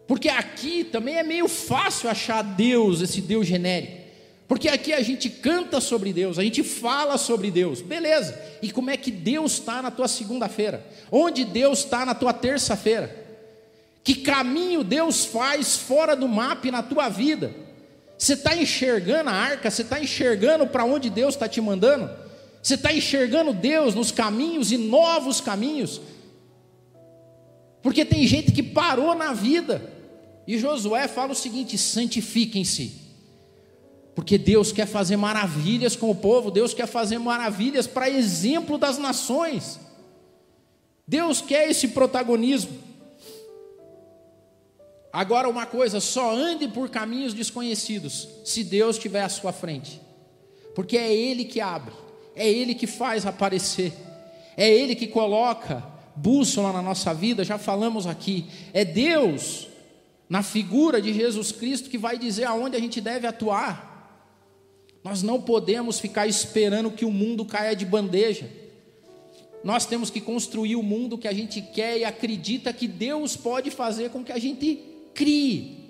Porque 0.07 0.27
aqui 0.27 0.83
também 0.83 1.15
é 1.15 1.23
meio 1.23 1.47
fácil 1.47 2.09
achar 2.09 2.41
Deus, 2.41 3.01
esse 3.01 3.21
Deus 3.21 3.47
genérico. 3.47 4.01
Porque 4.47 4.67
aqui 4.67 4.91
a 4.91 5.01
gente 5.01 5.29
canta 5.29 5.79
sobre 5.79 6.11
Deus, 6.11 6.37
a 6.37 6.43
gente 6.43 6.61
fala 6.61 7.17
sobre 7.17 7.49
Deus, 7.49 7.81
beleza. 7.81 8.37
E 8.61 8.69
como 8.69 8.89
é 8.89 8.97
que 8.97 9.09
Deus 9.09 9.53
está 9.53 9.81
na 9.81 9.89
tua 9.89 10.09
segunda-feira? 10.09 10.85
Onde 11.09 11.45
Deus 11.45 11.79
está 11.79 12.05
na 12.05 12.13
tua 12.13 12.33
terça-feira? 12.33 13.15
Que 14.03 14.15
caminho 14.15 14.83
Deus 14.83 15.23
faz 15.23 15.77
fora 15.77 16.17
do 16.17 16.27
mapa 16.27 16.69
na 16.69 16.83
tua 16.83 17.07
vida? 17.07 17.55
Você 18.21 18.33
está 18.33 18.55
enxergando 18.55 19.31
a 19.31 19.33
arca? 19.33 19.71
Você 19.71 19.81
está 19.81 19.99
enxergando 19.99 20.67
para 20.67 20.85
onde 20.85 21.09
Deus 21.09 21.33
está 21.33 21.49
te 21.49 21.59
mandando? 21.59 22.07
Você 22.61 22.75
está 22.75 22.93
enxergando 22.93 23.51
Deus 23.51 23.95
nos 23.95 24.11
caminhos 24.11 24.71
e 24.71 24.77
novos 24.77 25.41
caminhos? 25.41 25.99
Porque 27.81 28.05
tem 28.05 28.27
gente 28.27 28.51
que 28.51 28.61
parou 28.61 29.15
na 29.15 29.33
vida. 29.33 29.91
E 30.45 30.55
Josué 30.55 31.07
fala 31.07 31.31
o 31.31 31.35
seguinte: 31.35 31.79
santifiquem-se. 31.79 33.01
Porque 34.13 34.37
Deus 34.37 34.71
quer 34.71 34.85
fazer 34.85 35.17
maravilhas 35.17 35.95
com 35.95 36.11
o 36.11 36.15
povo, 36.15 36.51
Deus 36.51 36.75
quer 36.75 36.85
fazer 36.85 37.17
maravilhas 37.17 37.87
para 37.87 38.07
exemplo 38.07 38.77
das 38.77 38.99
nações. 38.99 39.79
Deus 41.07 41.41
quer 41.41 41.71
esse 41.71 41.87
protagonismo. 41.87 42.90
Agora, 45.13 45.49
uma 45.49 45.65
coisa, 45.65 45.99
só 45.99 46.33
ande 46.33 46.67
por 46.67 46.89
caminhos 46.89 47.33
desconhecidos, 47.33 48.29
se 48.45 48.63
Deus 48.63 48.95
estiver 48.95 49.21
à 49.21 49.29
sua 49.29 49.51
frente, 49.51 49.99
porque 50.73 50.97
é 50.97 51.13
Ele 51.13 51.43
que 51.43 51.59
abre, 51.59 51.93
é 52.35 52.49
Ele 52.49 52.73
que 52.73 52.87
faz 52.87 53.25
aparecer, 53.25 53.93
é 54.55 54.69
Ele 54.69 54.95
que 54.95 55.07
coloca 55.07 55.83
bússola 56.15 56.71
na 56.71 56.81
nossa 56.81 57.13
vida, 57.13 57.43
já 57.43 57.57
falamos 57.57 58.07
aqui, 58.07 58.45
é 58.73 58.85
Deus, 58.85 59.67
na 60.29 60.41
figura 60.41 61.01
de 61.01 61.13
Jesus 61.13 61.51
Cristo, 61.51 61.89
que 61.89 61.97
vai 61.97 62.17
dizer 62.17 62.45
aonde 62.45 62.77
a 62.77 62.79
gente 62.79 63.01
deve 63.01 63.27
atuar. 63.27 63.91
Nós 65.03 65.21
não 65.21 65.41
podemos 65.41 65.99
ficar 65.99 66.25
esperando 66.27 66.91
que 66.91 67.03
o 67.03 67.11
mundo 67.11 67.43
caia 67.43 67.75
de 67.75 67.85
bandeja. 67.85 68.49
Nós 69.63 69.85
temos 69.85 70.09
que 70.09 70.21
construir 70.21 70.75
o 70.75 70.83
mundo 70.83 71.17
que 71.17 71.27
a 71.27 71.33
gente 71.33 71.61
quer 71.61 71.97
e 71.97 72.05
acredita 72.05 72.71
que 72.71 72.87
Deus 72.87 73.35
pode 73.35 73.69
fazer 73.71 74.09
com 74.09 74.23
que 74.23 74.31
a 74.31 74.39
gente 74.39 74.90
crie. 75.13 75.81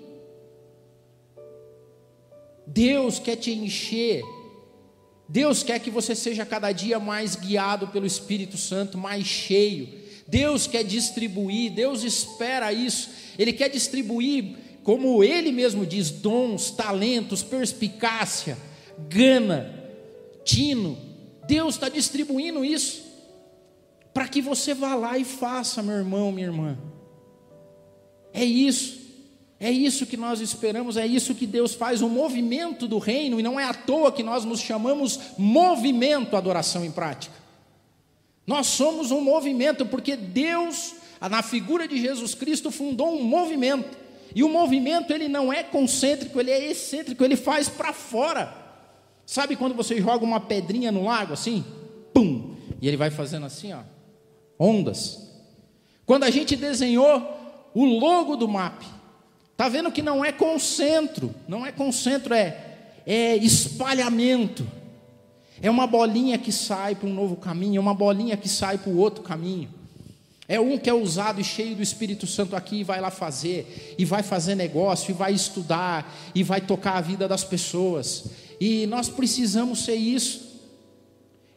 Deus 2.66 3.18
quer 3.18 3.36
te 3.36 3.52
encher. 3.52 4.22
Deus 5.28 5.62
quer 5.62 5.78
que 5.78 5.90
você 5.90 6.14
seja 6.14 6.44
cada 6.44 6.72
dia 6.72 6.98
mais 6.98 7.36
guiado 7.36 7.88
pelo 7.88 8.06
Espírito 8.06 8.56
Santo, 8.56 8.98
mais 8.98 9.24
cheio. 9.26 9.88
Deus 10.28 10.66
quer 10.66 10.84
distribuir, 10.84 11.72
Deus 11.72 12.04
espera 12.04 12.72
isso. 12.72 13.10
Ele 13.38 13.52
quer 13.52 13.68
distribuir, 13.68 14.56
como 14.82 15.22
ele 15.22 15.52
mesmo 15.52 15.86
diz, 15.86 16.10
dons, 16.10 16.70
talentos, 16.70 17.42
perspicácia, 17.42 18.56
gana, 19.08 19.74
tino. 20.44 20.98
Deus 21.46 21.74
está 21.74 21.88
distribuindo 21.88 22.64
isso 22.64 23.02
para 24.12 24.28
que 24.28 24.42
você 24.42 24.74
vá 24.74 24.94
lá 24.94 25.16
e 25.16 25.24
faça, 25.24 25.82
meu 25.82 25.94
irmão, 25.94 26.30
minha 26.30 26.46
irmã. 26.46 26.78
É 28.32 28.44
isso. 28.44 29.01
É 29.62 29.70
isso 29.70 30.06
que 30.06 30.16
nós 30.16 30.40
esperamos, 30.40 30.96
é 30.96 31.06
isso 31.06 31.36
que 31.36 31.46
Deus 31.46 31.72
faz, 31.72 32.02
o 32.02 32.08
movimento 32.08 32.88
do 32.88 32.98
reino, 32.98 33.38
e 33.38 33.44
não 33.44 33.60
é 33.60 33.64
à 33.64 33.72
toa 33.72 34.10
que 34.10 34.24
nós 34.24 34.44
nos 34.44 34.58
chamamos 34.58 35.20
movimento 35.38 36.36
adoração 36.36 36.84
em 36.84 36.90
prática. 36.90 37.32
Nós 38.44 38.66
somos 38.66 39.12
um 39.12 39.20
movimento, 39.20 39.86
porque 39.86 40.16
Deus, 40.16 40.96
na 41.20 41.44
figura 41.44 41.86
de 41.86 41.96
Jesus 41.96 42.34
Cristo, 42.34 42.72
fundou 42.72 43.16
um 43.16 43.22
movimento. 43.22 43.96
E 44.34 44.42
o 44.42 44.48
movimento 44.48 45.12
ele 45.12 45.28
não 45.28 45.52
é 45.52 45.62
concêntrico, 45.62 46.40
ele 46.40 46.50
é 46.50 46.68
excêntrico, 46.68 47.22
ele 47.22 47.36
faz 47.36 47.68
para 47.68 47.92
fora. 47.92 48.52
Sabe 49.24 49.54
quando 49.54 49.76
você 49.76 50.00
joga 50.00 50.24
uma 50.24 50.40
pedrinha 50.40 50.90
no 50.90 51.04
lago 51.04 51.34
assim? 51.34 51.64
Pum! 52.12 52.56
E 52.80 52.88
ele 52.88 52.96
vai 52.96 53.12
fazendo 53.12 53.46
assim, 53.46 53.72
ó, 53.72 53.82
ondas. 54.58 55.30
Quando 56.04 56.24
a 56.24 56.30
gente 56.30 56.56
desenhou 56.56 57.70
o 57.72 57.84
logo 57.84 58.34
do 58.34 58.48
MAP, 58.48 58.82
tá 59.56 59.68
vendo 59.68 59.92
que 59.92 60.02
não 60.02 60.24
é 60.24 60.32
concentro, 60.32 61.34
não 61.46 61.64
é 61.64 61.72
concentro, 61.72 62.34
é 62.34 62.70
é 63.06 63.36
espalhamento. 63.36 64.66
É 65.60 65.70
uma 65.70 65.86
bolinha 65.86 66.38
que 66.38 66.50
sai 66.50 66.94
para 66.94 67.08
um 67.08 67.14
novo 67.14 67.36
caminho, 67.36 67.78
é 67.78 67.80
uma 67.80 67.94
bolinha 67.94 68.36
que 68.36 68.48
sai 68.48 68.78
para 68.78 68.90
o 68.90 68.96
outro 68.96 69.22
caminho. 69.22 69.68
É 70.48 70.58
um 70.60 70.76
que 70.76 70.90
é 70.90 70.94
usado 70.94 71.40
e 71.40 71.44
cheio 71.44 71.76
do 71.76 71.82
Espírito 71.82 72.26
Santo 72.26 72.56
aqui 72.56 72.80
e 72.80 72.84
vai 72.84 73.00
lá 73.00 73.10
fazer, 73.10 73.94
e 73.96 74.04
vai 74.04 74.22
fazer 74.22 74.54
negócio, 74.54 75.10
e 75.10 75.14
vai 75.14 75.32
estudar, 75.32 76.12
e 76.34 76.42
vai 76.42 76.60
tocar 76.60 76.96
a 76.96 77.00
vida 77.00 77.28
das 77.28 77.44
pessoas. 77.44 78.24
E 78.60 78.86
nós 78.86 79.08
precisamos 79.08 79.84
ser 79.84 79.94
isso. 79.94 80.60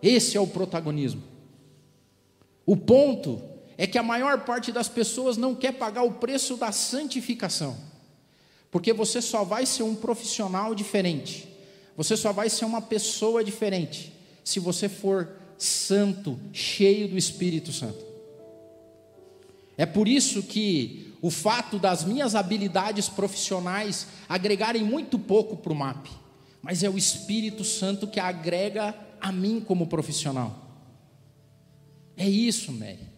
Esse 0.02 0.38
é 0.38 0.40
o 0.40 0.48
protagonismo. 0.48 1.24
O 2.66 2.78
ponto 2.78 3.42
é 3.78 3.86
que 3.86 3.98
a 3.98 4.04
maior 4.04 4.42
parte 4.46 4.72
das 4.72 4.88
pessoas 4.88 5.38
não 5.38 5.54
quer 5.54 5.74
pagar 5.74 6.04
o 6.04 6.14
preço 6.14 6.56
da 6.56 6.72
santificação, 6.72 7.78
porque 8.72 8.94
você 8.94 9.22
só 9.22 9.44
vai 9.44 9.66
ser 9.66 9.84
um 9.84 9.96
profissional 9.96 10.74
diferente, 10.74 11.48
você 11.96 12.16
só 12.16 12.32
vai 12.32 12.50
ser 12.50 12.66
uma 12.66 12.82
pessoa 12.82 13.44
diferente, 13.44 14.14
se 14.44 14.60
você 14.60 14.88
for 14.88 15.30
santo, 15.58 16.40
cheio 16.54 17.08
do 17.08 17.18
Espírito 17.18 17.72
Santo. 17.72 18.06
É 19.78 19.86
por 19.86 20.08
isso 20.08 20.44
que 20.44 21.14
o 21.22 21.30
fato 21.30 21.78
das 21.78 22.04
minhas 22.04 22.36
habilidades 22.36 23.10
profissionais 23.10 24.08
agregarem 24.30 24.84
muito 24.84 25.20
pouco 25.20 25.58
para 25.58 25.74
o 25.74 25.76
MAP, 25.76 26.08
mas 26.62 26.84
é 26.84 26.90
o 26.90 26.98
Espírito 26.98 27.64
Santo 27.64 28.08
que 28.08 28.20
agrega 28.20 28.96
a 29.20 29.32
mim 29.32 29.60
como 29.60 29.88
profissional. 29.88 30.66
É 32.16 32.28
isso, 32.28 32.72
Mary. 32.72 33.15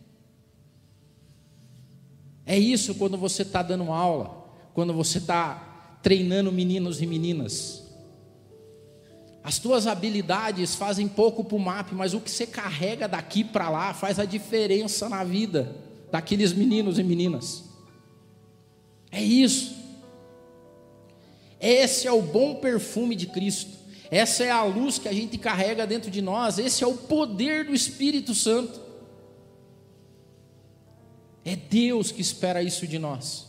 É 2.48 2.58
isso 2.58 2.96
quando 2.96 3.18
você 3.18 3.42
está 3.42 3.62
dando 3.62 3.92
aula, 3.92 4.50
quando 4.74 4.94
você 4.94 5.18
está 5.18 6.00
treinando 6.02 6.50
meninos 6.50 7.02
e 7.02 7.06
meninas. 7.06 7.84
As 9.44 9.60
tuas 9.60 9.86
habilidades 9.86 10.74
fazem 10.74 11.10
pouco 11.10 11.44
para 11.44 11.58
o 11.58 11.60
MAP, 11.60 11.92
mas 11.92 12.14
o 12.14 12.22
que 12.22 12.32
você 12.32 12.48
carrega 12.48 13.06
daqui 13.06 13.44
para 13.44 13.70
lá 13.70 13.94
faz 13.94 14.18
a 14.18 14.24
diferença 14.24 15.10
na 15.10 15.26
vida 15.26 15.76
daqueles 16.10 16.54
meninos 16.54 16.98
e 16.98 17.04
meninas. 17.04 17.66
É 19.12 19.22
isso. 19.22 19.76
Esse 21.60 22.08
é 22.08 22.12
o 22.12 22.22
bom 22.22 22.56
perfume 22.56 23.14
de 23.14 23.28
Cristo. 23.28 23.72
Essa 24.10 24.46
é 24.46 24.52
a 24.52 24.64
luz 24.64 24.98
que 24.98 25.10
a 25.10 25.14
gente 25.14 25.38
carrega 25.38 25.86
dentro 25.86 26.10
de 26.10 26.22
nós. 26.22 26.60
Esse 26.60 26.82
é 26.84 26.88
o 26.88 26.94
poder 26.96 27.66
do 27.66 27.74
Espírito 27.74 28.34
Santo. 28.34 28.87
É 31.48 31.56
Deus 31.56 32.12
que 32.12 32.20
espera 32.20 32.62
isso 32.62 32.86
de 32.86 33.00
nós. 33.00 33.48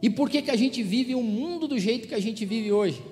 E 0.00 0.08
por 0.08 0.30
que, 0.30 0.40
que 0.40 0.50
a 0.50 0.56
gente 0.56 0.82
vive 0.82 1.14
o 1.14 1.18
um 1.18 1.22
mundo 1.22 1.68
do 1.68 1.78
jeito 1.78 2.08
que 2.08 2.14
a 2.14 2.18
gente 2.18 2.46
vive 2.46 2.72
hoje? 2.72 3.04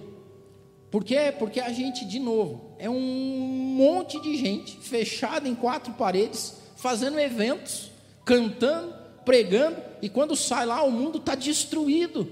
Por 0.90 1.04
quê? 1.04 1.30
Porque 1.38 1.60
a 1.60 1.70
gente, 1.70 2.06
de 2.06 2.18
novo, 2.18 2.74
é 2.78 2.88
um 2.88 2.98
monte 2.98 4.18
de 4.22 4.38
gente 4.38 4.78
fechada 4.78 5.46
em 5.46 5.54
quatro 5.54 5.92
paredes, 5.92 6.54
fazendo 6.76 7.20
eventos, 7.20 7.90
cantando, 8.24 8.94
pregando, 9.22 9.76
e 10.00 10.08
quando 10.08 10.34
sai 10.34 10.64
lá, 10.64 10.82
o 10.82 10.90
mundo 10.90 11.18
está 11.18 11.34
destruído. 11.34 12.26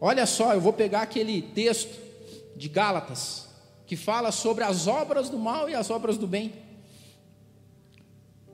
Olha 0.00 0.24
só, 0.24 0.54
eu 0.54 0.62
vou 0.62 0.72
pegar 0.72 1.02
aquele 1.02 1.42
texto 1.42 1.94
de 2.56 2.70
Gálatas, 2.70 3.50
que 3.86 3.96
fala 3.96 4.32
sobre 4.32 4.64
as 4.64 4.86
obras 4.86 5.28
do 5.28 5.38
mal 5.38 5.68
e 5.68 5.74
as 5.74 5.90
obras 5.90 6.16
do 6.16 6.26
bem. 6.26 6.67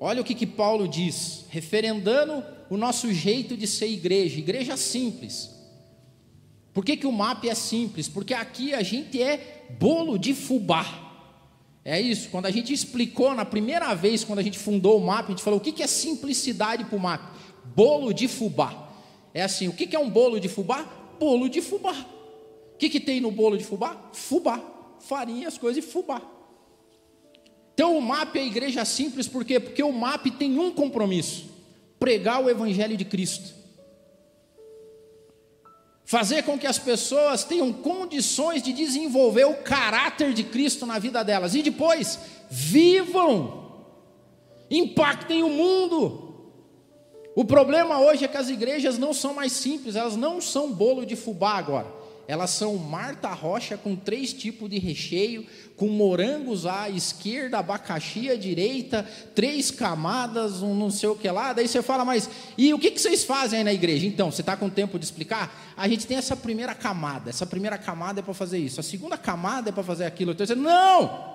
Olha 0.06 0.20
o 0.20 0.24
que, 0.24 0.34
que 0.34 0.46
Paulo 0.46 0.86
diz, 0.86 1.46
referendando 1.48 2.44
o 2.68 2.76
nosso 2.76 3.10
jeito 3.10 3.56
de 3.56 3.66
ser 3.66 3.86
igreja, 3.86 4.38
igreja 4.38 4.76
simples. 4.76 5.48
Por 6.74 6.84
que, 6.84 6.94
que 6.94 7.06
o 7.06 7.10
MAP 7.10 7.46
é 7.46 7.54
simples? 7.54 8.06
Porque 8.06 8.34
aqui 8.34 8.74
a 8.74 8.82
gente 8.82 9.22
é 9.22 9.64
bolo 9.80 10.18
de 10.18 10.34
fubá. 10.34 10.84
É 11.82 11.98
isso, 11.98 12.28
quando 12.28 12.44
a 12.44 12.50
gente 12.50 12.70
explicou 12.70 13.34
na 13.34 13.46
primeira 13.46 13.94
vez, 13.94 14.22
quando 14.22 14.40
a 14.40 14.42
gente 14.42 14.58
fundou 14.58 14.98
o 14.98 15.06
MAP, 15.06 15.24
a 15.24 15.30
gente 15.30 15.42
falou 15.42 15.58
o 15.58 15.62
que, 15.62 15.72
que 15.72 15.82
é 15.82 15.86
simplicidade 15.86 16.84
para 16.84 16.96
o 16.98 17.00
MAP? 17.00 17.22
Bolo 17.74 18.12
de 18.12 18.28
fubá. 18.28 18.90
É 19.32 19.42
assim, 19.42 19.68
o 19.68 19.72
que, 19.72 19.86
que 19.86 19.96
é 19.96 19.98
um 19.98 20.10
bolo 20.10 20.38
de 20.38 20.50
fubá? 20.50 20.84
Bolo 21.18 21.48
de 21.48 21.62
fubá. 21.62 21.96
O 22.74 22.76
que, 22.76 22.90
que 22.90 23.00
tem 23.00 23.22
no 23.22 23.30
bolo 23.30 23.56
de 23.56 23.64
fubá? 23.64 24.10
Fubá. 24.12 24.60
Farinha, 24.98 25.48
as 25.48 25.56
coisas 25.56 25.82
e 25.82 25.86
fubá. 25.86 26.33
Então 27.74 27.98
o 27.98 28.00
MAP 28.00 28.36
é 28.36 28.40
a 28.40 28.46
igreja 28.46 28.84
simples, 28.84 29.26
por 29.26 29.44
quê? 29.44 29.58
Porque 29.58 29.82
o 29.82 29.92
MAP 29.92 30.26
tem 30.38 30.58
um 30.58 30.72
compromisso: 30.72 31.46
pregar 31.98 32.42
o 32.42 32.48
Evangelho 32.48 32.96
de 32.96 33.04
Cristo. 33.04 33.52
Fazer 36.04 36.42
com 36.42 36.58
que 36.58 36.66
as 36.66 36.78
pessoas 36.78 37.44
tenham 37.44 37.72
condições 37.72 38.62
de 38.62 38.72
desenvolver 38.72 39.44
o 39.46 39.54
caráter 39.54 40.32
de 40.32 40.44
Cristo 40.44 40.86
na 40.86 40.98
vida 40.98 41.24
delas. 41.24 41.54
E 41.54 41.62
depois, 41.62 42.18
vivam, 42.50 43.72
impactem 44.70 45.42
o 45.42 45.48
mundo. 45.48 46.24
O 47.34 47.44
problema 47.44 47.98
hoje 47.98 48.24
é 48.24 48.28
que 48.28 48.36
as 48.36 48.48
igrejas 48.48 48.96
não 48.98 49.12
são 49.12 49.34
mais 49.34 49.52
simples, 49.52 49.96
elas 49.96 50.14
não 50.14 50.40
são 50.40 50.70
bolo 50.70 51.04
de 51.04 51.16
fubá 51.16 51.54
agora. 51.54 52.03
Elas 52.26 52.50
são 52.50 52.76
Marta 52.76 53.28
Rocha 53.28 53.76
com 53.76 53.94
três 53.94 54.32
tipos 54.32 54.70
de 54.70 54.78
recheio, 54.78 55.46
com 55.76 55.88
morangos 55.88 56.64
à 56.64 56.88
esquerda, 56.88 57.58
abacaxi 57.58 58.30
à 58.30 58.36
direita, 58.36 59.06
três 59.34 59.70
camadas, 59.70 60.62
um 60.62 60.74
não 60.74 60.90
sei 60.90 61.08
o 61.08 61.16
que 61.16 61.30
lá. 61.30 61.52
Daí 61.52 61.68
você 61.68 61.82
fala, 61.82 62.04
mas 62.04 62.30
e 62.56 62.72
o 62.72 62.78
que, 62.78 62.90
que 62.90 63.00
vocês 63.00 63.24
fazem 63.24 63.58
aí 63.58 63.64
na 63.64 63.72
igreja? 63.72 64.06
Então, 64.06 64.30
você 64.30 64.40
está 64.40 64.56
com 64.56 64.70
tempo 64.70 64.98
de 64.98 65.04
explicar? 65.04 65.74
A 65.76 65.86
gente 65.86 66.06
tem 66.06 66.16
essa 66.16 66.36
primeira 66.36 66.74
camada. 66.74 67.28
Essa 67.28 67.44
primeira 67.44 67.76
camada 67.76 68.20
é 68.20 68.22
para 68.22 68.32
fazer 68.32 68.58
isso. 68.58 68.80
A 68.80 68.82
segunda 68.82 69.18
camada 69.18 69.68
é 69.68 69.72
para 69.72 69.82
fazer 69.82 70.06
aquilo. 70.06 70.30
A 70.30 70.34
terceira, 70.34 70.60
não! 70.60 71.34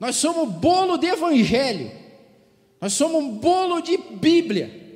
Nós 0.00 0.16
somos 0.16 0.52
bolo 0.54 0.96
de 0.96 1.06
evangelho. 1.06 1.90
Nós 2.80 2.92
somos 2.92 3.22
um 3.22 3.38
bolo 3.38 3.80
de 3.80 3.96
Bíblia. 3.96 4.87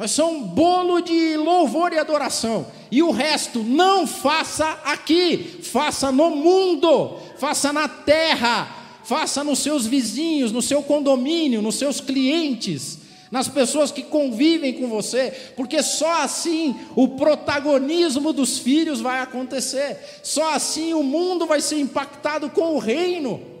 Nós 0.00 0.12
somos 0.12 0.44
um 0.44 0.46
bolo 0.46 1.02
de 1.02 1.36
louvor 1.36 1.92
e 1.92 1.98
adoração. 1.98 2.66
E 2.90 3.02
o 3.02 3.10
resto 3.10 3.62
não 3.62 4.06
faça 4.06 4.80
aqui, 4.82 5.60
faça 5.62 6.10
no 6.10 6.30
mundo, 6.30 7.18
faça 7.36 7.70
na 7.70 7.86
terra, 7.86 8.66
faça 9.04 9.44
nos 9.44 9.58
seus 9.58 9.86
vizinhos, 9.86 10.52
no 10.52 10.62
seu 10.62 10.82
condomínio, 10.82 11.60
nos 11.60 11.74
seus 11.74 12.00
clientes, 12.00 12.96
nas 13.30 13.46
pessoas 13.46 13.92
que 13.92 14.02
convivem 14.02 14.72
com 14.72 14.88
você, 14.88 15.52
porque 15.54 15.82
só 15.82 16.22
assim 16.22 16.74
o 16.96 17.08
protagonismo 17.08 18.32
dos 18.32 18.56
filhos 18.56 19.02
vai 19.02 19.20
acontecer, 19.20 19.98
só 20.22 20.54
assim 20.54 20.94
o 20.94 21.02
mundo 21.02 21.44
vai 21.44 21.60
ser 21.60 21.78
impactado 21.78 22.48
com 22.48 22.74
o 22.74 22.78
reino. 22.78 23.59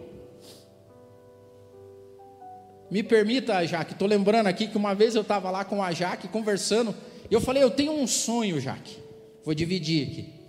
Me 2.90 3.02
permita, 3.02 3.64
Jaque, 3.64 3.92
estou 3.92 4.08
lembrando 4.08 4.48
aqui 4.48 4.66
que 4.66 4.76
uma 4.76 4.94
vez 4.94 5.14
eu 5.14 5.22
estava 5.22 5.50
lá 5.50 5.64
com 5.64 5.82
a 5.82 5.92
Jaque 5.92 6.26
conversando, 6.26 6.94
e 7.30 7.34
eu 7.34 7.40
falei: 7.40 7.62
Eu 7.62 7.70
tenho 7.70 7.92
um 7.92 8.06
sonho, 8.06 8.60
Jaque. 8.60 8.98
Vou 9.44 9.54
dividir 9.54 10.08
aqui. 10.08 10.40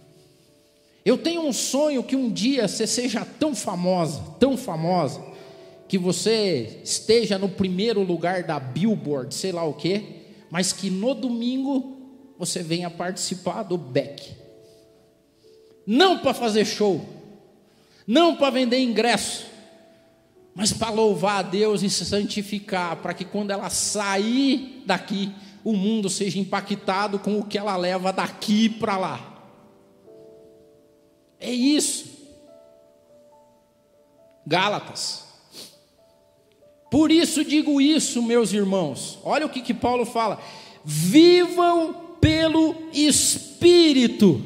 Eu 1.06 1.18
tenho 1.18 1.42
um 1.42 1.54
sonho 1.54 2.04
que 2.04 2.16
um 2.16 2.32
dia 2.32 2.68
você 2.68 2.86
seja 2.86 3.26
tão 3.26 3.56
famosa, 3.56 4.22
tão 4.40 4.58
famosa, 4.58 5.24
que 5.88 5.98
você 5.98 6.80
esteja 6.84 7.38
no 7.38 7.50
primeiro 7.50 8.02
lugar 8.02 8.44
da 8.44 8.60
Billboard, 8.60 9.34
sei 9.34 9.52
lá 9.52 9.64
o 9.64 9.74
quê, 9.74 10.04
mas 10.50 10.72
que 10.72 10.90
no 10.90 11.14
domingo 11.14 11.98
você 12.38 12.64
venha 12.64 12.90
participar 12.90 13.64
do 13.64 13.78
Beck. 13.78 14.32
Não 15.86 16.20
para 16.20 16.34
fazer 16.34 16.66
show, 16.66 17.02
não 18.06 18.36
para 18.36 18.52
vender 18.52 18.80
ingresso, 18.80 19.51
mas 20.54 20.74
para 20.74 20.92
louvar 20.92 21.40
a 21.40 21.42
Deus 21.42 21.82
e 21.82 21.90
se 21.90 22.06
santificar, 22.06 22.98
para 22.98 23.14
que 23.14 23.24
quando 23.24 23.52
ela 23.52 23.70
sair 23.70 24.84
daqui, 24.86 25.32
o 25.64 25.74
mundo 25.74 26.10
seja 26.10 26.40
impactado 26.40 27.20
com 27.20 27.40
o 27.40 27.46
que 27.46 27.58
ela 27.58 27.76
leva 27.78 28.12
daqui 28.12 28.68
para 28.68 28.98
lá. 28.98 29.32
É 31.40 31.52
isso. 31.52 32.06
Gálatas. 34.46 35.26
Por 36.90 37.10
isso 37.10 37.46
digo 37.46 37.80
isso, 37.80 38.22
meus 38.22 38.52
irmãos. 38.52 39.18
Olha 39.24 39.46
o 39.46 39.50
que, 39.50 39.62
que 39.62 39.74
Paulo 39.74 40.06
fala: 40.06 40.42
vivam 40.84 42.18
pelo 42.20 42.76
Espírito, 42.94 44.44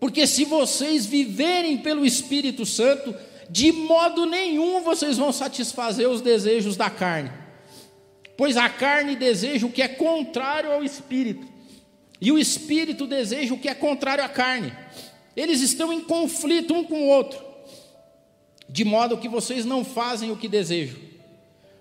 porque 0.00 0.26
se 0.26 0.44
vocês 0.44 1.06
viverem 1.06 1.78
pelo 1.78 2.04
Espírito 2.04 2.64
Santo, 2.64 3.14
de 3.50 3.72
modo 3.72 4.26
nenhum 4.26 4.82
vocês 4.82 5.16
vão 5.16 5.32
satisfazer 5.32 6.08
os 6.08 6.20
desejos 6.20 6.76
da 6.76 6.90
carne, 6.90 7.30
pois 8.36 8.56
a 8.56 8.68
carne 8.68 9.16
deseja 9.16 9.66
o 9.66 9.72
que 9.72 9.82
é 9.82 9.88
contrário 9.88 10.72
ao 10.72 10.82
espírito, 10.82 11.46
e 12.20 12.32
o 12.32 12.38
espírito 12.38 13.06
deseja 13.06 13.54
o 13.54 13.58
que 13.58 13.68
é 13.68 13.74
contrário 13.74 14.24
à 14.24 14.28
carne. 14.28 14.72
Eles 15.36 15.60
estão 15.60 15.92
em 15.92 16.00
conflito 16.00 16.72
um 16.72 16.84
com 16.84 17.02
o 17.02 17.08
outro, 17.08 17.44
de 18.68 18.84
modo 18.84 19.18
que 19.18 19.28
vocês 19.28 19.64
não 19.64 19.84
fazem 19.84 20.30
o 20.30 20.36
que 20.36 20.48
desejam. 20.48 20.98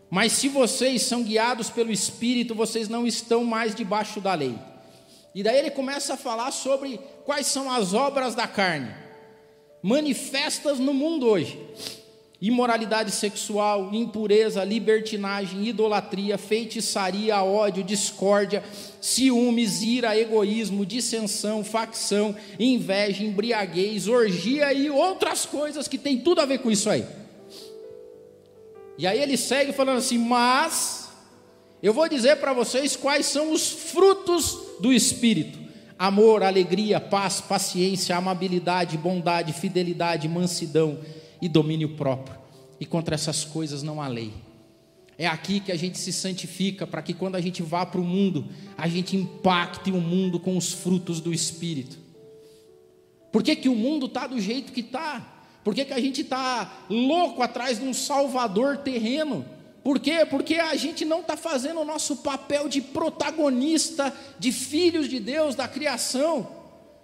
Mas 0.10 0.34
se 0.34 0.48
vocês 0.48 1.02
são 1.02 1.24
guiados 1.24 1.72
pelo 1.72 1.92
Espírito, 1.92 2.54
vocês 2.54 2.88
não 2.88 3.08
estão 3.08 3.44
mais 3.44 3.74
debaixo 3.74 4.22
da 4.22 4.36
lei. 4.36 4.56
E 5.34 5.42
daí 5.42 5.58
ele 5.58 5.72
começa 5.72 6.14
a 6.14 6.18
falar 6.18 6.52
sobre 6.52 7.00
quais 7.26 7.48
são 7.48 7.72
as 7.72 7.94
obras 7.94 8.36
da 8.36 8.48
carne, 8.48 8.94
manifestas 9.84 10.80
no 10.80 10.94
mundo 10.94 11.28
hoje: 11.28 11.60
imoralidade 12.42 13.12
sexual, 13.12 13.94
impureza, 13.94 14.64
libertinagem, 14.64 15.68
idolatria, 15.68 16.38
feitiçaria, 16.38 17.44
ódio, 17.44 17.84
discórdia, 17.84 18.64
ciúmes, 19.02 19.82
ira, 19.82 20.18
egoísmo, 20.18 20.86
dissensão, 20.86 21.64
facção, 21.64 22.34
inveja, 22.58 23.24
embriaguez, 23.24 24.08
orgia 24.08 24.74
e 24.74 24.90
outras 24.90 25.46
coisas 25.46 25.88
que 25.88 25.98
tem 25.98 26.20
tudo 26.20 26.40
a 26.40 26.46
ver 26.46 26.60
com 26.60 26.72
isso 26.72 26.90
aí. 26.90 27.06
E 28.98 29.06
aí 29.06 29.20
ele 29.20 29.36
segue 29.38 29.74
falando 29.74 29.98
assim: 29.98 30.18
Mas 30.18 31.10
eu 31.82 31.94
vou 31.94 32.08
dizer 32.08 32.38
para 32.38 32.54
vocês 32.54 32.96
quais 32.96 33.26
são 33.26 33.52
os 33.52 33.70
frutos 33.70 34.58
do 34.80 34.94
Espírito: 34.94 35.63
amor, 36.04 36.44
alegria, 36.44 37.00
paz, 37.00 37.40
paciência, 37.40 38.18
amabilidade, 38.18 38.98
bondade, 38.98 39.54
fidelidade, 39.54 40.28
mansidão 40.28 41.00
e 41.42 41.48
domínio 41.48 41.96
próprio. 41.96 42.38
E 42.78 42.86
contra 42.86 43.16
essas 43.16 43.46
coisas 43.46 43.82
não 43.82 44.02
há 44.02 44.08
lei. 44.10 44.34
É 45.18 45.26
aqui 45.26 45.62
que 45.62 45.72
a 45.72 45.78
gente 45.78 45.98
se 45.98 46.12
santifica, 46.12 46.86
para 46.86 47.02
que 47.02 47.14
quando 47.14 47.36
a 47.36 47.42
gente 47.42 47.64
vá 47.64 47.86
para 47.86 48.02
o 48.02 48.04
mundo, 48.04 48.50
a 48.78 48.86
gente 48.90 49.16
impacte 49.16 49.92
o 49.92 50.02
mundo 50.02 50.42
com 50.42 50.58
os 50.58 50.74
frutos 50.74 51.22
do 51.22 51.34
Espírito. 51.34 51.98
Por 53.32 53.42
que, 53.42 53.56
que 53.56 53.70
o 53.70 53.76
mundo 53.76 54.08
está 54.08 54.28
do 54.28 54.42
jeito 54.42 54.74
que 54.74 54.82
está? 54.82 55.46
Por 55.64 55.74
que, 55.74 55.86
que 55.86 55.94
a 55.94 56.02
gente 56.02 56.20
está 56.20 56.84
louco 56.90 57.42
atrás 57.42 57.80
de 57.80 57.86
um 57.86 57.94
salvador 57.94 58.76
terreno? 58.80 59.46
Por 59.84 60.00
quê? 60.00 60.26
Porque 60.26 60.56
a 60.56 60.76
gente 60.76 61.04
não 61.04 61.20
está 61.20 61.36
fazendo 61.36 61.82
o 61.82 61.86
nosso 61.86 62.18
papel 62.18 62.70
de 62.70 62.80
protagonista, 62.80 64.16
de 64.40 64.52
filhos 64.52 65.10
de 65.10 65.20
Deus, 65.20 65.56
da 65.56 65.68
criação. 65.68 66.48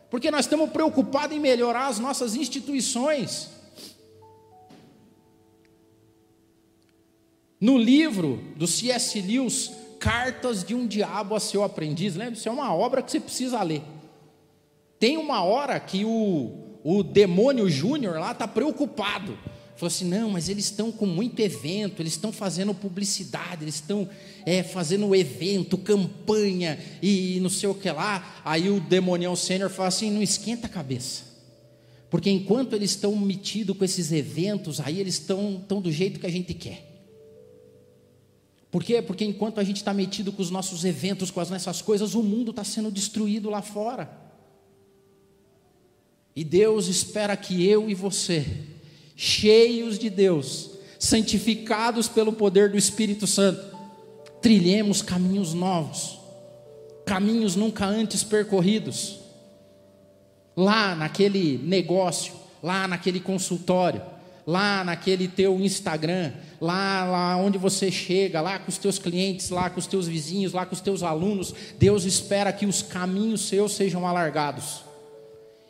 Porque 0.09 0.31
nós 0.31 0.45
estamos 0.45 0.69
preocupados 0.69 1.35
em 1.35 1.39
melhorar 1.39 1.87
as 1.87 1.99
nossas 1.99 2.35
instituições. 2.35 3.49
No 7.59 7.77
livro 7.77 8.41
do 8.55 8.65
C.S. 8.65 9.19
Lewis, 9.21 9.71
Cartas 9.99 10.63
de 10.63 10.73
um 10.73 10.87
Diabo 10.87 11.35
a 11.35 11.41
Seu 11.41 11.61
Aprendiz, 11.61 12.15
lembra? 12.15 12.35
Isso 12.35 12.47
é 12.47 12.51
uma 12.51 12.73
obra 12.73 13.01
que 13.01 13.11
você 13.11 13.19
precisa 13.19 13.61
ler. 13.61 13.83
Tem 14.97 15.17
uma 15.17 15.43
hora 15.43 15.77
que 15.77 16.05
o, 16.05 16.79
o 16.81 17.03
demônio 17.03 17.69
júnior 17.69 18.17
lá 18.17 18.31
está 18.31 18.47
preocupado. 18.47 19.37
Falou 19.79 19.87
assim: 19.87 20.03
não, 20.03 20.31
mas 20.31 20.49
eles 20.49 20.65
estão 20.65 20.91
com 20.91 21.05
muito 21.05 21.39
evento, 21.39 22.01
eles 22.01 22.11
estão 22.11 22.33
fazendo 22.33 22.73
publicidade, 22.73 23.63
eles 23.63 23.75
estão 23.75 24.09
é, 24.45 24.61
fazendo 24.61 25.15
evento, 25.15 25.77
campanha 25.77 26.77
e 27.01 27.39
não 27.39 27.49
sei 27.49 27.69
o 27.69 27.73
que 27.73 27.89
lá. 27.89 28.41
Aí 28.43 28.69
o 28.69 28.81
demonião 28.81 29.37
sênior 29.37 29.69
fala 29.69 29.87
assim: 29.87 30.11
não 30.11 30.21
esquenta 30.21 30.67
a 30.67 30.69
cabeça. 30.69 31.23
Porque 32.09 32.29
enquanto 32.29 32.75
eles 32.75 32.91
estão 32.91 33.15
metidos 33.15 33.77
com 33.77 33.85
esses 33.85 34.11
eventos, 34.11 34.81
aí 34.81 34.99
eles 34.99 35.13
estão, 35.13 35.59
estão 35.61 35.79
do 35.79 35.89
jeito 35.89 36.19
que 36.19 36.25
a 36.25 36.31
gente 36.31 36.53
quer. 36.53 36.85
Por 38.69 38.83
quê? 38.83 39.01
Porque 39.01 39.23
enquanto 39.23 39.61
a 39.61 39.63
gente 39.63 39.77
está 39.77 39.93
metido 39.93 40.33
com 40.33 40.41
os 40.41 40.51
nossos 40.51 40.83
eventos, 40.83 41.31
com 41.31 41.39
as 41.39 41.49
nossas 41.49 41.81
coisas, 41.81 42.15
o 42.15 42.21
mundo 42.21 42.51
está 42.51 42.65
sendo 42.65 42.91
destruído 42.91 43.49
lá 43.49 43.61
fora. 43.61 44.11
E 46.35 46.43
Deus 46.43 46.87
espera 46.87 47.37
que 47.37 47.65
eu 47.65 47.89
e 47.89 47.93
você, 47.93 48.45
cheios 49.21 49.99
de 49.99 50.09
Deus, 50.09 50.69
santificados 50.97 52.07
pelo 52.07 52.31
poder 52.31 52.69
do 52.69 52.77
Espírito 52.77 53.27
Santo, 53.27 53.75
trilhemos 54.41 55.01
caminhos 55.01 55.53
novos, 55.53 56.17
caminhos 57.05 57.53
nunca 57.53 57.85
antes 57.85 58.23
percorridos. 58.23 59.19
Lá 60.55 60.95
naquele 60.95 61.57
negócio, 61.57 62.33
lá 62.63 62.87
naquele 62.87 63.19
consultório, 63.19 64.01
lá 64.47 64.85
naquele 64.85 65.27
teu 65.27 65.59
Instagram, 65.59 66.31
lá, 66.61 67.03
lá 67.03 67.35
onde 67.35 67.57
você 67.57 67.91
chega, 67.91 68.39
lá 68.39 68.57
com 68.57 68.69
os 68.69 68.77
teus 68.77 68.97
clientes, 68.97 69.49
lá 69.49 69.69
com 69.69 69.81
os 69.81 69.87
teus 69.87 70.07
vizinhos, 70.07 70.53
lá 70.53 70.65
com 70.65 70.73
os 70.73 70.81
teus 70.81 71.03
alunos, 71.03 71.53
Deus 71.77 72.05
espera 72.05 72.53
que 72.53 72.65
os 72.65 72.81
caminhos 72.81 73.49
seus 73.49 73.73
sejam 73.73 74.07
alargados 74.07 74.88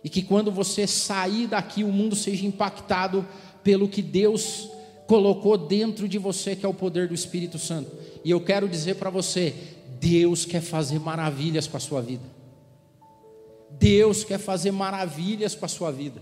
e 0.04 0.10
que 0.10 0.22
quando 0.22 0.52
você 0.52 0.88
sair 0.88 1.48
daqui, 1.48 1.84
o 1.84 1.92
mundo 1.92 2.16
seja 2.16 2.46
impactado 2.46 3.26
pelo 3.64 3.88
que 3.88 4.02
Deus 4.02 4.70
colocou 5.08 5.58
dentro 5.58 6.08
de 6.08 6.18
você, 6.18 6.56
que 6.56 6.66
é 6.66 6.70
o 6.70 6.74
poder 6.74 7.08
do 7.08 7.14
Espírito 7.14 7.60
Santo. 7.60 7.92
E 8.24 8.32
eu 8.32 8.40
quero 8.40 8.70
dizer 8.70 8.96
para 8.96 9.10
você: 9.10 9.54
Deus 10.00 10.46
quer 10.46 10.62
fazer 10.62 11.00
maravilhas 11.00 11.68
com 11.68 11.78
a 11.78 11.80
sua 11.80 12.02
vida. 12.02 12.24
Deus 13.72 14.24
quer 14.24 14.40
fazer 14.40 14.72
maravilhas 14.72 15.56
com 15.56 15.66
a 15.66 15.70
sua 15.70 15.92
vida. 15.92 16.22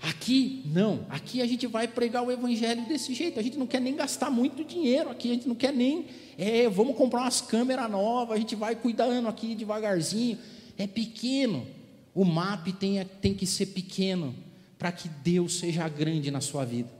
Aqui, 0.00 0.62
não. 0.66 1.06
Aqui 1.08 1.40
a 1.40 1.46
gente 1.46 1.66
vai 1.66 1.88
pregar 1.88 2.22
o 2.22 2.30
evangelho 2.30 2.86
desse 2.86 3.12
jeito. 3.12 3.40
A 3.40 3.42
gente 3.42 3.58
não 3.58 3.66
quer 3.66 3.80
nem 3.80 3.96
gastar 3.96 4.30
muito 4.30 4.62
dinheiro 4.62 5.10
aqui. 5.10 5.30
A 5.30 5.34
gente 5.34 5.48
não 5.48 5.54
quer 5.54 5.72
nem. 5.72 6.06
É, 6.38 6.68
vamos 6.68 6.96
comprar 6.96 7.22
umas 7.22 7.40
câmeras 7.40 7.90
novas. 7.90 8.36
A 8.36 8.38
gente 8.38 8.54
vai 8.54 8.76
cuidando 8.76 9.28
aqui 9.28 9.54
devagarzinho 9.54 10.38
é 10.78 10.86
pequeno. 10.86 11.66
O 12.14 12.24
MAP 12.24 12.68
tem, 12.78 13.04
tem 13.20 13.34
que 13.34 13.46
ser 13.46 13.66
pequeno 13.66 14.34
para 14.78 14.92
que 14.92 15.08
Deus 15.08 15.58
seja 15.58 15.88
grande 15.88 16.30
na 16.30 16.40
sua 16.40 16.64
vida. 16.64 16.90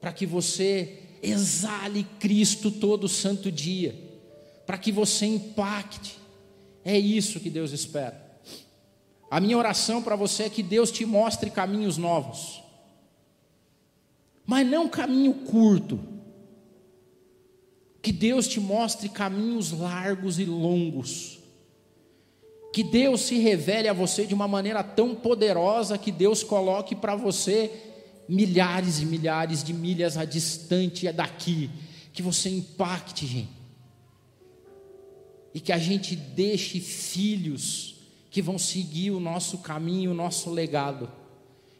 Para 0.00 0.12
que 0.12 0.26
você 0.26 1.02
exale 1.22 2.06
Cristo 2.20 2.70
todo 2.70 3.08
santo 3.08 3.50
dia. 3.50 3.94
Para 4.66 4.78
que 4.78 4.92
você 4.92 5.26
impacte. 5.26 6.18
É 6.84 6.96
isso 6.98 7.40
que 7.40 7.50
Deus 7.50 7.72
espera. 7.72 8.26
A 9.30 9.40
minha 9.40 9.58
oração 9.58 10.02
para 10.02 10.16
você 10.16 10.44
é 10.44 10.50
que 10.50 10.62
Deus 10.62 10.90
te 10.90 11.04
mostre 11.04 11.50
caminhos 11.50 11.96
novos. 11.96 12.62
Mas 14.46 14.66
não 14.66 14.88
caminho 14.88 15.34
curto. 15.34 16.00
Que 18.00 18.12
Deus 18.12 18.46
te 18.46 18.60
mostre 18.60 19.08
caminhos 19.08 19.72
largos 19.72 20.38
e 20.38 20.44
longos 20.44 21.37
que 22.72 22.82
Deus 22.82 23.22
se 23.22 23.38
revele 23.38 23.88
a 23.88 23.92
você 23.92 24.26
de 24.26 24.34
uma 24.34 24.46
maneira 24.46 24.82
tão 24.82 25.14
poderosa 25.14 25.98
que 25.98 26.12
Deus 26.12 26.42
coloque 26.42 26.94
para 26.94 27.16
você 27.16 27.70
milhares 28.28 29.00
e 29.00 29.06
milhares 29.06 29.64
de 29.64 29.72
milhas 29.72 30.18
a 30.18 30.24
distante 30.24 31.10
daqui, 31.10 31.70
que 32.12 32.22
você 32.22 32.50
impacte, 32.50 33.26
gente. 33.26 33.58
E 35.54 35.60
que 35.60 35.72
a 35.72 35.78
gente 35.78 36.14
deixe 36.14 36.78
filhos 36.78 37.96
que 38.30 38.42
vão 38.42 38.58
seguir 38.58 39.10
o 39.10 39.18
nosso 39.18 39.58
caminho, 39.58 40.10
o 40.10 40.14
nosso 40.14 40.50
legado, 40.50 41.10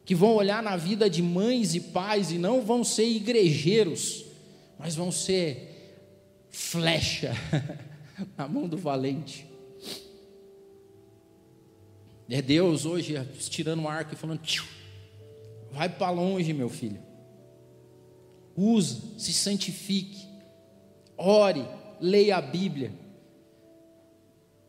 que 0.07 0.15
vão 0.15 0.35
olhar 0.35 0.63
na 0.63 0.75
vida 0.75 1.11
de 1.11 1.23
mães 1.23 1.75
e 1.75 1.81
pais 1.81 2.33
e 2.33 2.39
não 2.39 2.63
vão 2.63 2.83
ser 2.83 3.07
igrejeiros, 3.07 4.25
mas 4.79 4.95
vão 4.95 5.13
ser 5.13 5.69
flecha 6.51 7.35
na 8.37 8.49
mão 8.49 8.67
do 8.67 8.79
valente. 8.79 9.47
É 12.31 12.43
Deus 12.43 12.85
hoje 12.85 13.15
tirando 13.49 13.81
um 13.81 13.89
arco 13.89 14.13
e 14.13 14.17
falando: 14.17 14.41
vai 15.73 15.89
para 15.89 16.11
longe, 16.11 16.53
meu 16.53 16.69
filho. 16.69 17.01
Usa, 18.55 19.01
se 19.19 19.33
santifique, 19.33 20.27
ore, 21.17 21.65
leia 22.01 22.37
a 22.37 22.43
Bíblia, 22.43 22.93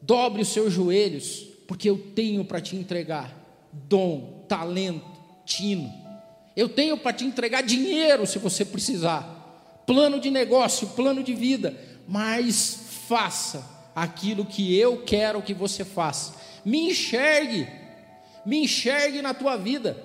dobre 0.01 0.43
os 0.43 0.49
seus 0.49 0.71
joelhos, 0.71 1.47
porque 1.67 1.89
eu 1.89 1.97
tenho 2.13 2.45
para 2.45 2.61
te 2.61 2.75
entregar 2.75 3.35
dom, 3.73 4.45
talento, 4.47 5.05
tino. 5.45 5.91
Eu 6.55 6.69
tenho 6.69 6.97
para 6.97 7.13
te 7.13 7.25
entregar 7.25 7.61
dinheiro 7.61 8.27
se 8.27 8.37
você 8.37 8.63
precisar, 8.63 9.83
plano 9.85 10.19
de 10.19 10.29
negócio, 10.29 10.87
plano 10.89 11.23
de 11.23 11.33
vida, 11.33 11.75
mas 12.07 13.03
faça 13.07 13.78
aquilo 14.03 14.45
que 14.45 14.77
eu 14.77 15.03
quero 15.03 15.41
que 15.41 15.53
você 15.53 15.83
faça 15.83 16.39
me 16.63 16.89
enxergue, 16.89 17.67
me 18.45 18.63
enxergue 18.63 19.21
na 19.21 19.33
tua 19.33 19.57
vida. 19.57 19.97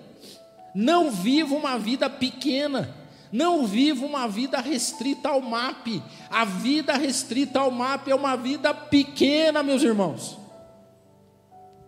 Não 0.74 1.10
viva 1.10 1.54
uma 1.54 1.78
vida 1.78 2.10
pequena, 2.10 2.94
não 3.30 3.66
viva 3.66 4.04
uma 4.04 4.28
vida 4.28 4.60
restrita 4.60 5.28
ao 5.28 5.40
MAP. 5.40 6.02
A 6.30 6.44
vida 6.44 6.94
restrita 6.94 7.60
ao 7.60 7.70
MAP 7.70 8.08
é 8.08 8.14
uma 8.14 8.36
vida 8.36 8.74
pequena, 8.74 9.62
meus 9.62 9.82
irmãos. 9.82 10.38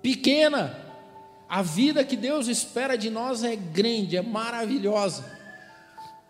Pequena. 0.03 0.85
A 1.49 1.63
vida 1.63 2.05
que 2.05 2.17
Deus 2.17 2.49
espera 2.49 2.99
de 2.99 3.09
nós 3.09 3.45
é 3.45 3.55
grande, 3.55 4.17
é 4.17 4.23
maravilhosa. 4.23 5.25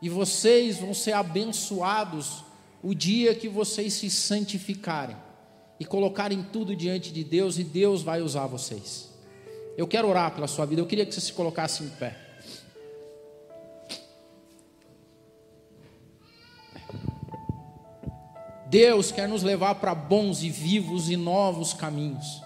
E 0.01 0.11
vocês 0.11 0.79
vão 0.79 0.93
ser 0.93 1.13
abençoados 1.13 2.45
o 2.83 2.95
dia 2.95 3.35
que 3.35 3.49
vocês 3.49 3.95
se 3.95 4.11
santificarem 4.11 5.17
e 5.79 5.85
colocarem 5.85 6.43
tudo 6.43 6.75
diante 6.75 7.13
de 7.13 7.23
Deus 7.23 7.59
e 7.59 7.65
Deus 7.65 8.03
vai 8.03 8.23
usar 8.23 8.47
vocês. 8.47 9.11
Eu 9.77 9.87
quero 9.87 10.09
orar 10.09 10.35
pela 10.35 10.47
sua 10.47 10.65
vida. 10.65 10.81
Eu 10.81 10.87
queria 10.87 11.05
que 11.05 11.15
você 11.15 11.21
se 11.21 11.33
colocasse 11.33 11.83
em 11.85 11.89
pé. 11.91 12.17
Deus 18.69 19.13
quer 19.13 19.29
nos 19.29 19.43
levar 19.43 19.77
para 19.77 19.95
bons 19.95 20.43
e 20.43 20.51
vivos 20.51 21.09
e 21.09 21.17
novos 21.17 21.73
caminhos. 21.73 22.43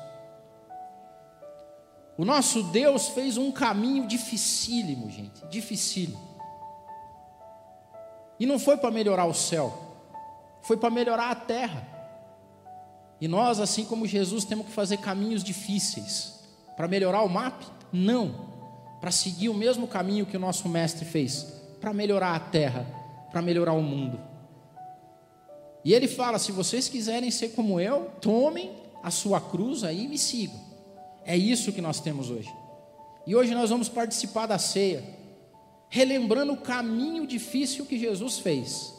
O 2.19 2.25
nosso 2.25 2.63
Deus 2.65 3.09
fez 3.09 3.39
um 3.39 3.51
caminho 3.51 4.07
dificílimo, 4.07 5.11
gente, 5.11 5.47
dificílimo. 5.47 6.21
E 8.39 8.45
não 8.45 8.59
foi 8.59 8.77
para 8.77 8.91
melhorar 8.91 9.25
o 9.25 9.33
céu, 9.33 9.73
foi 10.63 10.77
para 10.77 10.91
melhorar 10.91 11.31
a 11.31 11.35
terra. 11.35 12.00
E 13.21 13.29
nós, 13.29 13.61
assim 13.61 13.85
como 13.85 14.07
Jesus, 14.07 14.45
temos 14.45 14.67
que 14.67 14.73
fazer 14.73 14.97
caminhos 14.97 15.45
difíceis 15.45 16.41
para 16.77 16.89
melhorar 16.89 17.23
o 17.23 17.29
mapa? 17.29 17.67
Não, 17.93 18.49
para 19.01 19.11
seguir 19.11 19.49
o 19.49 19.55
mesmo 19.55 19.87
caminho 19.87 20.25
que 20.25 20.37
o 20.37 20.41
nosso 20.41 20.69
mestre 20.69 21.05
fez, 21.05 21.47
para 21.81 21.93
melhorar 21.93 22.35
a 22.35 22.41
terra, 22.41 22.87
para 23.31 23.43
melhorar 23.43 23.73
o 23.73 23.83
mundo. 23.83 24.19
E 25.85 25.93
ele 25.93 26.09
fala: 26.09 26.39
se 26.39 26.53
vocês 26.53 26.89
quiserem 26.89 27.31
ser 27.31 27.51
como 27.51 27.79
eu, 27.79 28.11
tomem 28.21 28.71
a 29.03 29.11
sua 29.11 29.41
cruz 29.41 29.85
aí 29.85 30.05
e 30.05 30.09
me 30.09 30.19
sigam. 30.19 30.59
É 31.25 31.37
isso 31.37 31.73
que 31.73 31.83
nós 31.83 32.01
temos 32.01 32.31
hoje. 32.31 32.51
E 33.27 33.37
hoje 33.37 33.55
nós 33.55 33.69
vamos 33.69 33.89
participar 33.89 34.47
da 34.47 34.59
ceia, 34.59 35.05
relembrando 35.91 36.53
o 36.55 36.61
caminho 36.61 37.27
difícil 37.27 37.85
que 37.85 37.99
Jesus 37.99 38.39
fez 38.39 38.99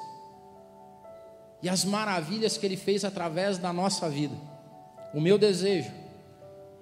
e 1.61 1.69
as 1.69 1.85
maravilhas 1.85 2.57
que 2.57 2.65
ele 2.65 2.77
fez 2.77 3.05
através 3.05 3.57
da 3.57 3.71
nossa 3.71 4.09
vida. 4.09 4.35
O 5.13 5.21
meu 5.21 5.37
desejo 5.37 5.91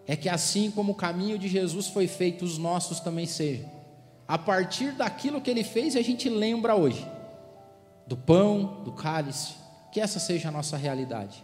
é 0.07 0.15
que 0.15 0.29
assim 0.29 0.71
como 0.71 0.93
o 0.93 0.95
caminho 0.95 1.37
de 1.37 1.47
Jesus 1.47 1.87
foi 1.87 2.07
feito, 2.07 2.45
os 2.45 2.57
nossos 2.57 2.99
também 2.99 3.25
sejam. 3.25 3.69
A 4.27 4.37
partir 4.37 4.91
daquilo 4.91 5.41
que 5.41 5.49
ele 5.49 5.63
fez, 5.63 5.95
a 5.95 6.01
gente 6.01 6.29
lembra 6.29 6.75
hoje 6.75 7.05
do 8.07 8.17
pão, 8.17 8.81
do 8.83 8.91
cálice, 8.91 9.53
que 9.91 9.99
essa 9.99 10.19
seja 10.19 10.49
a 10.49 10.51
nossa 10.51 10.77
realidade. 10.77 11.43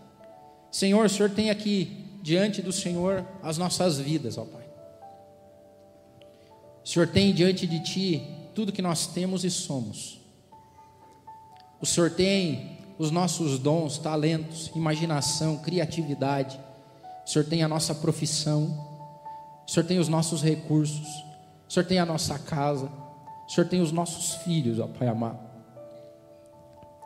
Senhor, 0.71 1.05
o 1.05 1.09
Senhor 1.09 1.29
tem 1.29 1.49
aqui 1.49 2.05
diante 2.21 2.61
do 2.61 2.71
Senhor 2.71 3.25
as 3.43 3.57
nossas 3.57 3.99
vidas, 3.99 4.37
ó 4.37 4.45
Pai. 4.45 4.65
O 6.83 6.87
Senhor 6.87 7.07
tem 7.07 7.33
diante 7.33 7.67
de 7.67 7.79
Ti 7.79 8.27
tudo 8.53 8.71
que 8.71 8.81
nós 8.81 9.07
temos 9.07 9.43
e 9.43 9.51
somos. 9.51 10.19
O 11.79 11.85
Senhor 11.85 12.09
tem 12.11 12.74
os 12.97 13.11
nossos 13.11 13.59
dons, 13.59 13.97
talentos, 13.97 14.71
imaginação, 14.75 15.57
criatividade. 15.57 16.59
O 17.25 17.29
Senhor 17.29 17.45
tem 17.45 17.63
a 17.63 17.67
nossa 17.67 17.93
profissão. 17.93 18.65
O 19.67 19.71
Senhor 19.71 19.85
tem 19.85 19.99
os 19.99 20.07
nossos 20.07 20.41
recursos. 20.41 21.07
O 21.67 21.73
Senhor 21.73 21.85
tem 21.85 21.99
a 21.99 22.05
nossa 22.05 22.39
casa. 22.39 22.89
O 23.47 23.51
Senhor 23.51 23.67
tem 23.67 23.81
os 23.81 23.91
nossos 23.91 24.35
filhos, 24.43 24.79
ó 24.79 24.87
Pai 24.87 25.07
amado. 25.07 25.39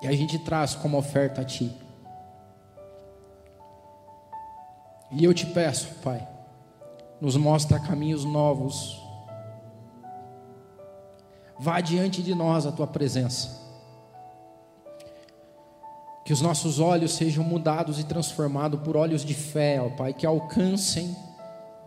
E 0.02 0.08
a 0.08 0.12
gente 0.12 0.38
traz 0.39 0.75
como 0.75 0.97
oferta 0.97 1.41
a 1.41 1.45
Ti. 1.45 1.71
E 5.12 5.23
eu 5.23 5.34
te 5.34 5.45
peço, 5.47 5.88
Pai, 6.04 6.25
nos 7.19 7.36
mostra 7.36 7.80
caminhos 7.80 8.23
novos. 8.23 9.02
Vá 11.58 11.82
diante 11.82 12.21
de 12.21 12.36
nós 12.36 12.65
a 12.65 12.71
Tua 12.71 12.88
presença. 12.88 13.59
Que 16.29 16.33
os 16.33 16.41
nossos 16.41 16.79
olhos 16.79 17.13
sejam 17.13 17.43
mudados 17.43 17.97
e 17.99 18.03
transformados 18.03 18.79
por 18.81 18.95
olhos 18.95 19.25
de 19.25 19.33
fé, 19.33 19.81
ó 19.81 19.89
Pai, 19.89 20.13
que 20.13 20.27
alcancem 20.27 21.17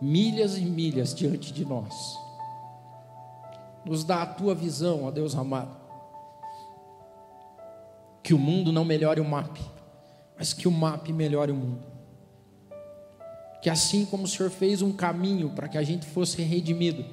milhas 0.01 0.57
e 0.57 0.65
milhas 0.65 1.15
diante 1.15 1.53
de 1.53 1.63
nós. 1.63 2.19
Nos 3.85 4.03
dá 4.03 4.21
a 4.21 4.25
Tua 4.25 4.53
visão, 4.53 5.05
ó 5.05 5.11
Deus 5.11 5.33
amado 5.33 5.77
que 8.21 8.33
o 8.33 8.37
mundo 8.37 8.73
não 8.73 8.83
melhore 8.83 9.21
o 9.21 9.25
MAP, 9.25 9.59
mas 10.37 10.51
que 10.51 10.67
o 10.67 10.71
MAP 10.71 11.07
melhore 11.13 11.53
o 11.53 11.55
mundo. 11.55 11.85
Que 13.61 13.69
assim 13.69 14.05
como 14.05 14.23
o 14.23 14.27
Senhor 14.27 14.49
fez 14.49 14.81
um 14.81 14.91
caminho 14.91 15.51
para 15.51 15.69
que 15.69 15.77
a 15.77 15.83
gente 15.83 16.05
fosse 16.05 16.41
redimido, 16.41 17.05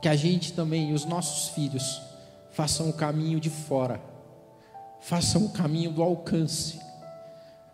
que 0.00 0.08
a 0.08 0.14
gente 0.14 0.52
também 0.52 0.90
e 0.90 0.92
os 0.92 1.04
nossos 1.04 1.48
filhos 1.56 2.00
façam 2.52 2.88
o 2.88 2.92
caminho 2.92 3.40
de 3.40 3.50
fora, 3.50 4.11
façam 5.02 5.44
o 5.44 5.50
caminho 5.50 5.92
do 5.92 6.02
alcance, 6.02 6.80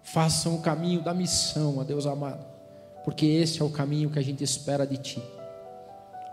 façam 0.02 0.56
o 0.56 0.60
caminho 0.60 1.00
da 1.00 1.14
missão, 1.14 1.80
a 1.80 1.84
Deus 1.84 2.06
amado, 2.06 2.44
porque 3.04 3.24
esse 3.24 3.62
é 3.62 3.64
o 3.64 3.70
caminho 3.70 4.10
que 4.10 4.18
a 4.18 4.22
gente 4.22 4.42
espera 4.42 4.86
de 4.86 4.96
Ti. 4.96 5.22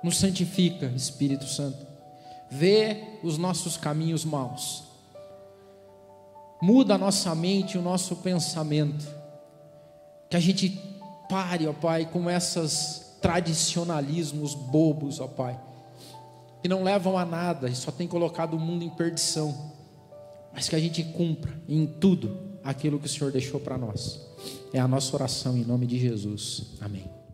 Nos 0.04 0.18
santifica, 0.18 0.88
Espírito 0.88 1.46
Santo, 1.46 1.86
vê 2.50 3.20
os 3.24 3.38
nossos 3.38 3.78
caminhos 3.78 4.26
maus 4.26 4.86
Muda 6.62 6.96
a 6.96 6.98
nossa 6.98 7.36
mente, 7.36 7.78
o 7.78 7.82
nosso 7.82 8.16
pensamento. 8.16 9.06
Que 10.30 10.38
a 10.38 10.40
gente 10.40 10.82
pare, 11.30 11.68
ó 11.68 11.74
Pai, 11.74 12.06
com 12.12 12.30
esses 12.30 13.18
tradicionalismos 13.22 14.56
bobos, 14.56 15.20
ó 15.20 15.28
Pai, 15.28 15.60
que 16.62 16.68
não 16.70 16.84
levam 16.84 17.18
a 17.18 17.26
nada 17.26 17.70
e 17.70 17.76
só 17.76 17.92
tem 17.92 18.08
colocado 18.08 18.56
o 18.56 18.60
mundo 18.60 18.84
em 18.84 18.90
perdição. 18.90 19.75
Mas 20.56 20.70
que 20.70 20.76
a 20.76 20.80
gente 20.80 21.04
cumpra 21.04 21.54
em 21.68 21.86
tudo 21.86 22.40
aquilo 22.64 22.98
que 22.98 23.08
o 23.08 23.10
Senhor 23.10 23.30
deixou 23.30 23.60
para 23.60 23.78
nós. 23.78 24.22
É 24.72 24.80
a 24.80 24.88
nossa 24.88 25.14
oração 25.14 25.58
em 25.58 25.66
nome 25.66 25.86
de 25.86 26.00
Jesus. 26.00 26.64
Amém. 26.80 27.25